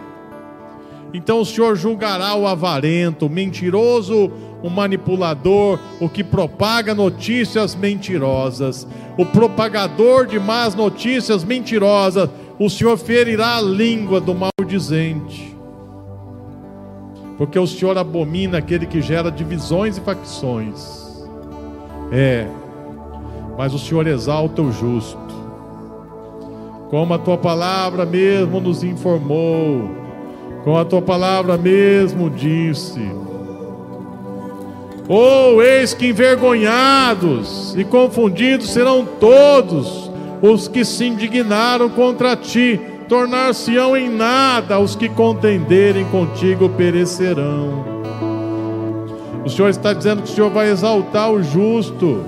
Então 1.14 1.42
o 1.42 1.46
Senhor 1.46 1.76
julgará 1.76 2.36
o 2.36 2.48
avarento, 2.48 3.30
mentiroso, 3.30 4.32
o 4.64 4.70
manipulador, 4.70 5.78
o 6.00 6.08
que 6.08 6.24
propaga 6.24 6.96
notícias 6.96 7.76
mentirosas, 7.76 8.88
o 9.18 9.26
propagador 9.26 10.26
de 10.26 10.40
más 10.40 10.74
notícias 10.74 11.44
mentirosas. 11.44 12.30
O 12.58 12.70
Senhor 12.70 12.98
ferirá 12.98 13.58
a 13.58 13.62
língua 13.62 14.22
do 14.22 14.34
maldizente, 14.34 15.56
porque 17.38 17.60
o 17.60 17.68
Senhor 17.68 17.98
abomina 17.98 18.60
aquele 18.60 18.86
que 18.86 19.02
gera 19.02 19.30
divisões 19.30 19.98
e 19.98 20.02
facções. 20.02 21.04
É, 22.12 22.48
mas 23.58 23.74
o 23.74 23.80
Senhor 23.80 24.08
exalta 24.08 24.62
o 24.62 24.72
justo, 24.72 25.18
como 26.90 27.14
a 27.14 27.18
tua 27.18 27.38
palavra 27.38 28.06
mesmo 28.06 28.62
nos 28.62 28.84
informou, 28.84 29.90
como 30.64 30.78
a 30.78 30.86
tua 30.86 31.02
palavra 31.02 31.58
mesmo 31.58 32.30
disse. 32.30 33.02
Oh, 35.08 35.62
eis 35.62 35.94
que 35.94 36.08
envergonhados 36.08 37.76
e 37.76 37.84
confundidos 37.84 38.72
serão 38.72 39.06
todos 39.06 40.10
os 40.42 40.70
que 40.70 40.86
se 40.86 41.06
indignaram 41.06 41.90
contra 41.90 42.38
ti, 42.38 42.80
tornar-se-ão 43.10 43.98
em 43.98 44.10
nada 44.10 44.80
os 44.80 44.96
que 44.96 45.10
contenderem 45.10 46.06
contigo 46.06 46.70
perecerão. 46.70 47.84
O 49.46 49.50
Senhor 49.50 49.68
está 49.68 49.92
dizendo 49.92 50.22
que 50.22 50.32
o 50.32 50.34
Senhor 50.34 50.50
vai 50.50 50.70
exaltar 50.70 51.30
o 51.30 51.44
justo. 51.44 52.24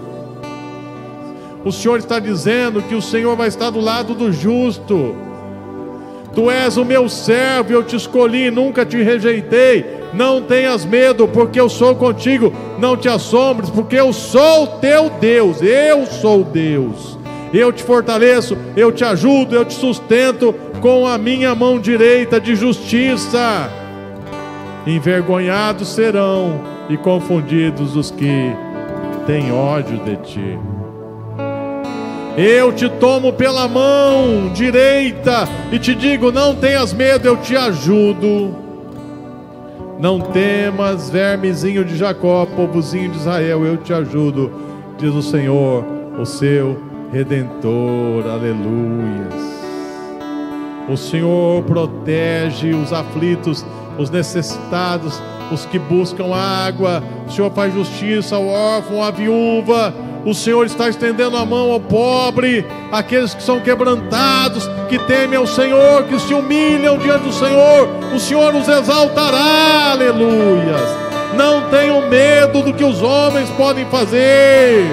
O 1.64 1.72
Senhor 1.72 1.98
está 1.98 2.20
dizendo 2.20 2.82
que 2.82 2.94
o 2.94 3.02
Senhor 3.02 3.38
vai 3.38 3.48
estar 3.48 3.70
do 3.70 3.80
lado 3.80 4.14
do 4.14 4.34
justo. 4.34 5.16
Tu 6.36 6.52
és 6.52 6.76
o 6.76 6.84
meu 6.84 7.08
servo, 7.08 7.72
eu 7.72 7.82
te 7.82 7.96
escolhi, 7.96 8.52
nunca 8.52 8.86
te 8.86 9.02
rejeitei. 9.02 9.86
Não 10.14 10.42
tenhas 10.42 10.86
medo, 10.86 11.30
porque 11.30 11.60
eu 11.60 11.70
sou 11.70 11.96
contigo. 11.96 12.54
Não 12.78 12.98
te 12.98 13.08
assombres, 13.08 13.70
porque 13.70 13.96
eu 13.96 14.12
sou 14.12 14.68
teu 14.80 15.10
Deus. 15.10 15.62
Eu 15.62 16.06
sou 16.06 16.44
Deus. 16.44 17.18
Eu 17.54 17.72
te 17.72 17.82
fortaleço, 17.82 18.58
eu 18.76 18.92
te 18.92 19.06
ajudo, 19.06 19.56
eu 19.56 19.64
te 19.64 19.74
sustento 19.74 20.54
com 20.82 21.08
a 21.08 21.18
minha 21.18 21.56
mão 21.56 21.80
direita 21.80 22.40
de 22.40 22.54
justiça. 22.54 23.70
Envergonhados 24.86 25.88
serão 25.88 26.60
e 26.90 26.98
confundidos 26.98 27.96
os 27.96 28.12
que 28.12 28.52
têm 29.26 29.54
ódio 29.54 29.98
de 30.00 30.18
ti. 30.18 30.75
Eu 32.38 32.74
te 32.74 32.90
tomo 32.90 33.32
pela 33.32 33.66
mão 33.66 34.52
direita 34.54 35.48
e 35.72 35.80
te 35.80 35.96
digo: 35.96 36.32
não 36.32 36.54
tenhas 36.54 36.92
medo, 36.94 37.26
eu 37.26 37.38
te 37.38 37.56
ajudo. 37.56 38.54
Não 39.98 40.20
temas, 40.20 41.10
vermezinho 41.10 41.86
de 41.86 41.96
Jacó, 41.96 42.46
povozinho 42.46 43.10
de 43.10 43.18
Israel, 43.18 43.66
eu 43.66 43.78
te 43.78 43.94
ajudo, 43.94 44.52
diz 44.98 45.14
o 45.14 45.22
Senhor, 45.22 45.86
o 46.20 46.26
seu 46.26 46.78
redentor. 47.14 48.28
Aleluias. 48.30 49.56
O 50.90 50.98
Senhor 50.98 51.64
protege 51.64 52.72
os 52.72 52.92
aflitos, 52.92 53.66
os 53.98 54.10
necessitados, 54.10 55.22
os 55.50 55.66
que 55.66 55.80
buscam 55.80 56.36
água. 56.36 57.02
O 57.26 57.32
Senhor 57.32 57.50
faz 57.52 57.74
justiça 57.74 58.36
ao 58.36 58.46
órfão, 58.46 59.02
à 59.02 59.10
viúva 59.10 60.05
o 60.26 60.34
Senhor 60.34 60.66
está 60.66 60.90
estendendo 60.90 61.38
a 61.38 61.46
mão 61.46 61.72
ao 61.72 61.80
pobre, 61.80 62.66
aqueles 62.92 63.36
que 63.36 63.44
são 63.44 63.60
quebrantados, 63.60 64.68
que 64.90 64.98
temem 64.98 65.38
ao 65.38 65.46
Senhor, 65.46 66.04
que 66.06 66.20
se 66.20 66.34
humilham 66.34 66.98
diante 66.98 67.26
do 67.26 67.32
Senhor. 67.32 67.88
O 68.14 68.20
Senhor 68.20 68.56
os 68.56 68.68
exaltará, 68.68 69.92
aleluias. 69.92 71.06
Não 71.38 71.70
tenham 71.70 72.10
medo 72.10 72.64
do 72.64 72.74
que 72.74 72.84
os 72.84 73.04
homens 73.04 73.50
podem 73.52 73.86
fazer. 73.86 74.84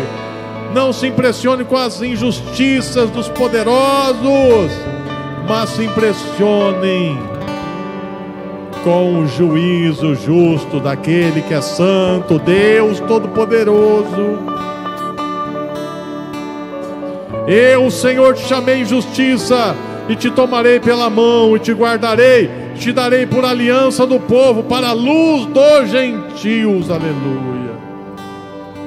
Não 0.75 0.93
se 0.93 1.07
impressione 1.07 1.65
com 1.65 1.79
as 1.79 2.03
injustiças 2.03 3.09
dos 3.09 3.29
poderosos, 3.29 4.71
mas 5.49 5.71
se 5.71 5.85
impressionem 5.85 7.19
com 8.85 9.21
o 9.21 9.29
juízo 9.29 10.15
justo 10.15 10.79
daquele 10.79 11.41
que 11.41 11.55
é 11.55 11.61
santo, 11.63 12.39
Deus 12.39 13.01
Todo-Poderoso. 13.01 14.52
Eu, 17.55 17.91
Senhor, 17.91 18.35
te 18.35 18.49
chamei 18.49 18.81
em 18.81 18.85
justiça 18.87 19.77
e 20.09 20.17
te 20.17 20.31
tomarei 20.31 20.81
pela 20.81 21.11
mão 21.11 21.55
e 21.55 21.61
te 21.61 21.71
guardarei, 21.71 22.49
te 22.77 22.91
darei 22.95 23.27
por 23.27 23.45
aliança 23.45 24.07
do 24.07 24.19
povo 24.19 24.63
para 24.63 24.89
a 24.89 24.93
luz 24.93 25.45
dos 25.45 25.91
gentios. 25.91 26.91
Aleluia. 26.91 27.73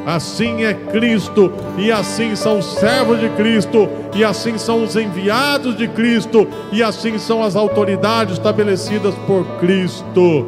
Assim 0.03 0.63
é 0.63 0.73
Cristo, 0.73 1.53
e 1.77 1.91
assim 1.91 2.35
são 2.35 2.57
os 2.57 2.65
servos 2.79 3.19
de 3.19 3.29
Cristo, 3.29 3.87
e 4.15 4.23
assim 4.23 4.57
são 4.57 4.83
os 4.83 4.95
enviados 4.95 5.77
de 5.77 5.87
Cristo, 5.87 6.47
e 6.71 6.81
assim 6.81 7.19
são 7.19 7.43
as 7.43 7.55
autoridades 7.55 8.33
estabelecidas 8.33 9.13
por 9.27 9.45
Cristo. 9.59 10.47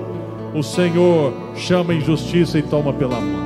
O 0.55 0.63
Senhor 0.63 1.33
chama 1.55 1.93
em 1.93 2.01
justiça 2.01 2.57
e 2.57 2.63
toma 2.63 2.91
pela 2.93 3.21
mão, 3.21 3.45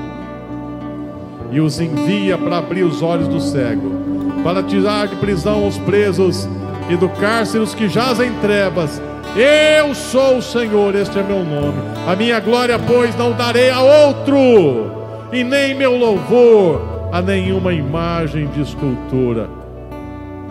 e 1.52 1.60
os 1.60 1.82
envia 1.82 2.38
para 2.38 2.60
abrir 2.60 2.84
os 2.84 3.02
olhos 3.02 3.28
do 3.28 3.42
cego 3.42 4.11
para 4.44 4.64
tirar 4.64 5.08
de 5.08 5.16
prisão 5.18 5.68
os 5.68 5.78
presos 5.80 6.48
e 6.90 6.96
do 6.96 7.10
cárcere 7.10 7.64
os 7.64 7.76
que 7.76 7.88
jazem 7.88 8.30
em 8.30 8.34
trevas. 8.40 9.02
Eu 9.36 9.96
sou 9.96 10.38
o 10.38 10.42
Senhor, 10.42 10.94
este 10.96 11.20
é 11.20 11.24
meu 11.24 11.44
nome. 11.44 11.78
A 12.08 12.16
minha 12.16 12.40
glória, 12.40 12.78
pois, 12.78 13.16
não 13.16 13.32
darei 13.32 13.70
a 13.70 13.82
outro, 13.82 14.92
e 15.32 15.44
nem 15.44 15.74
meu 15.74 15.96
louvor 15.96 17.10
a 17.12 17.22
nenhuma 17.22 17.74
imagem 17.74 18.48
de 18.48 18.62
escultura. 18.62 19.50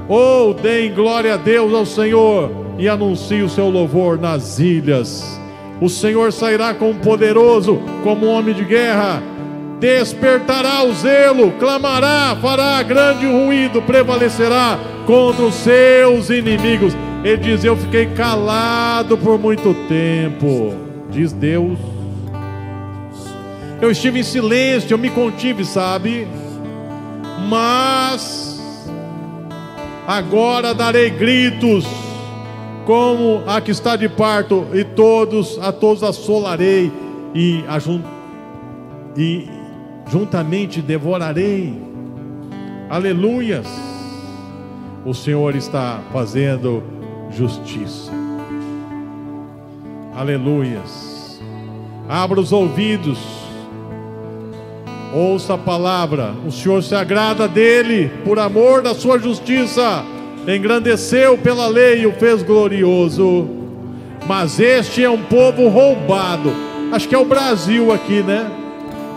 Ou 0.08 0.50
oh, 0.50 0.54
deem 0.54 0.92
glória 0.92 1.34
a 1.34 1.36
Deus 1.36 1.72
ao 1.72 1.86
Senhor 1.86 2.50
e 2.78 2.88
anuncie 2.88 3.42
o 3.42 3.48
seu 3.48 3.68
louvor 3.68 4.18
nas 4.18 4.58
ilhas. 4.58 5.38
O 5.80 5.88
Senhor 5.88 6.32
sairá 6.32 6.74
como 6.74 6.94
poderoso, 6.94 7.80
como 8.02 8.26
homem 8.26 8.54
de 8.54 8.64
guerra 8.64 9.22
despertará 9.80 10.84
o 10.84 10.92
zelo, 10.92 11.52
clamará, 11.52 12.36
fará 12.40 12.82
grande 12.82 13.26
ruído, 13.26 13.80
prevalecerá 13.80 14.78
contra 15.06 15.42
os 15.42 15.54
seus 15.54 16.28
inimigos. 16.28 16.94
Ele 17.24 17.38
diz: 17.38 17.64
Eu 17.64 17.76
fiquei 17.76 18.06
calado 18.06 19.16
por 19.16 19.38
muito 19.38 19.74
tempo, 19.88 20.74
diz 21.10 21.32
Deus. 21.32 21.78
Eu 23.80 23.90
estive 23.90 24.20
em 24.20 24.22
silêncio, 24.22 24.92
eu 24.92 24.98
me 24.98 25.08
contive, 25.08 25.64
sabe? 25.64 26.28
Mas 27.48 28.60
agora 30.06 30.74
darei 30.74 31.08
gritos, 31.08 31.86
como 32.84 33.42
a 33.46 33.58
que 33.62 33.70
está 33.70 33.96
de 33.96 34.08
parto, 34.08 34.66
e 34.74 34.84
todos 34.84 35.58
a 35.62 35.72
todos 35.72 36.02
assolarei 36.02 36.92
e, 37.34 37.64
ajun, 37.66 38.02
e 39.16 39.59
juntamente 40.10 40.82
devorarei. 40.82 41.72
Aleluias! 42.88 43.66
O 45.04 45.14
Senhor 45.14 45.54
está 45.54 46.00
fazendo 46.12 46.82
justiça. 47.30 48.10
Aleluias! 50.14 51.40
Abra 52.08 52.40
os 52.40 52.52
ouvidos, 52.52 53.18
ouça 55.14 55.54
a 55.54 55.58
palavra. 55.58 56.34
O 56.44 56.50
Senhor 56.50 56.82
se 56.82 56.94
agrada 56.94 57.46
dele 57.46 58.10
por 58.24 58.38
amor 58.38 58.82
da 58.82 58.94
sua 58.94 59.18
justiça. 59.18 60.04
Engrandeceu 60.48 61.38
pela 61.38 61.68
lei 61.68 62.02
e 62.02 62.06
o 62.06 62.12
fez 62.12 62.42
glorioso. 62.42 63.48
Mas 64.26 64.58
este 64.58 65.04
é 65.04 65.08
um 65.08 65.22
povo 65.22 65.68
roubado. 65.68 66.52
Acho 66.92 67.08
que 67.08 67.14
é 67.14 67.18
o 67.18 67.24
Brasil 67.24 67.92
aqui, 67.92 68.22
né? 68.22 68.59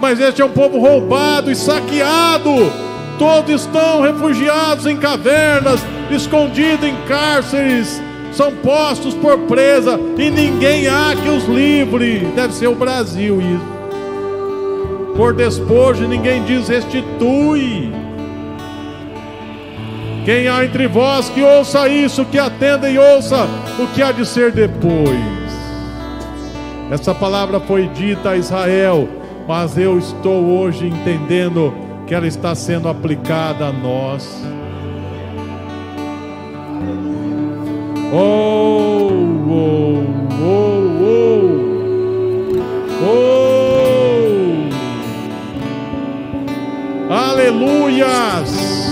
Mas 0.04 0.20
este 0.20 0.42
é 0.42 0.46
um 0.46 0.50
povo 0.50 0.80
roubado 0.80 1.50
e 1.50 1.56
saqueado. 1.56 2.70
Todos 3.18 3.62
estão 3.62 4.02
refugiados 4.02 4.86
em 4.86 4.98
cavernas, 4.98 5.80
escondidos 6.12 6.86
em 6.86 6.94
cárceres, 7.08 8.02
são 8.34 8.52
postos 8.52 9.14
por 9.14 9.38
presa 9.48 9.98
e 10.18 10.30
ninguém 10.30 10.90
há 10.90 11.16
que 11.16 11.30
os 11.30 11.46
livre. 11.46 12.20
Deve 12.36 12.54
ser 12.54 12.68
o 12.68 12.76
Brasil 12.76 13.40
isso. 13.40 15.16
Por 15.16 15.34
despojo, 15.34 16.06
ninguém 16.06 16.44
diz 16.44 16.68
restitui. 16.68 17.90
Quem 20.26 20.50
há 20.50 20.66
entre 20.66 20.86
vós 20.86 21.30
que 21.30 21.42
ouça 21.42 21.88
isso, 21.88 22.26
que 22.26 22.38
atenda 22.38 22.90
e 22.90 23.00
ouça 23.00 23.48
o 23.80 23.88
que 23.88 24.02
há 24.02 24.12
de 24.12 24.26
ser 24.26 24.52
depois. 24.52 25.54
Essa 26.92 27.16
palavra 27.16 27.62
foi 27.62 27.88
dita 27.88 28.32
a 28.32 28.36
Israel 28.36 29.23
mas 29.48 29.78
eu 29.78 29.98
estou 29.98 30.46
hoje 30.60 30.88
entendendo 30.88 31.74
que 32.08 32.14
ela 32.14 32.28
está 32.28 32.54
sendo 32.56 32.88
aplicada 32.88 33.68
a 33.68 33.72
nós. 33.72 34.44
Oh, 38.12 39.10
oh, 39.50 40.04
oh, 40.42 40.84
oh, 41.02 41.50
oh. 47.10 47.14
Aleluias. 47.14 48.83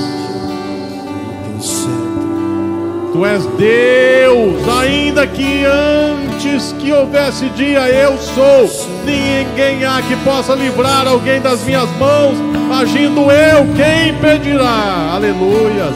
Tu 3.21 3.25
és 3.27 3.45
Deus, 3.45 4.67
ainda 4.67 5.27
que 5.27 5.63
antes 5.63 6.73
que 6.79 6.91
houvesse 6.91 7.49
dia, 7.49 7.87
eu 7.87 8.17
sou. 8.17 8.67
Ninguém 9.05 9.85
há 9.85 10.01
que 10.01 10.15
possa 10.23 10.55
livrar 10.55 11.07
alguém 11.07 11.39
das 11.39 11.63
minhas 11.63 11.87
mãos, 11.99 12.35
agindo 12.81 13.29
eu, 13.29 13.67
quem 13.75 14.09
impedirá? 14.09 15.11
Aleluia. 15.13 15.93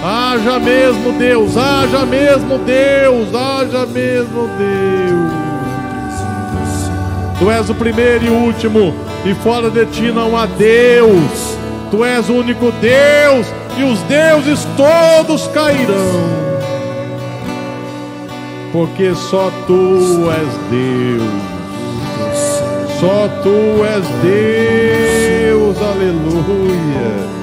Haja 0.00 0.60
mesmo 0.60 1.10
Deus, 1.18 1.56
haja 1.56 2.06
mesmo 2.06 2.58
Deus, 2.58 3.34
haja 3.34 3.84
mesmo 3.86 4.48
Deus. 4.56 5.32
Tu 7.40 7.50
és 7.50 7.68
o 7.68 7.74
primeiro 7.74 8.26
e 8.26 8.30
último, 8.30 8.94
e 9.24 9.34
fora 9.42 9.70
de 9.70 9.86
ti 9.86 10.12
não 10.12 10.36
há 10.36 10.46
Deus. 10.46 11.58
Tu 11.90 12.04
és 12.04 12.28
o 12.28 12.34
único 12.34 12.70
Deus, 12.80 13.48
e 13.76 13.82
os 13.82 13.98
deuses 14.02 14.64
todos 14.76 15.48
cairão 15.48 16.49
porque 18.72 19.14
só 19.14 19.50
tu 19.66 20.30
és 20.30 20.52
Deus. 20.70 21.60
Só 23.00 23.28
tu 23.42 23.84
és 23.84 24.06
Deus, 24.22 25.76
aleluia. 25.82 27.39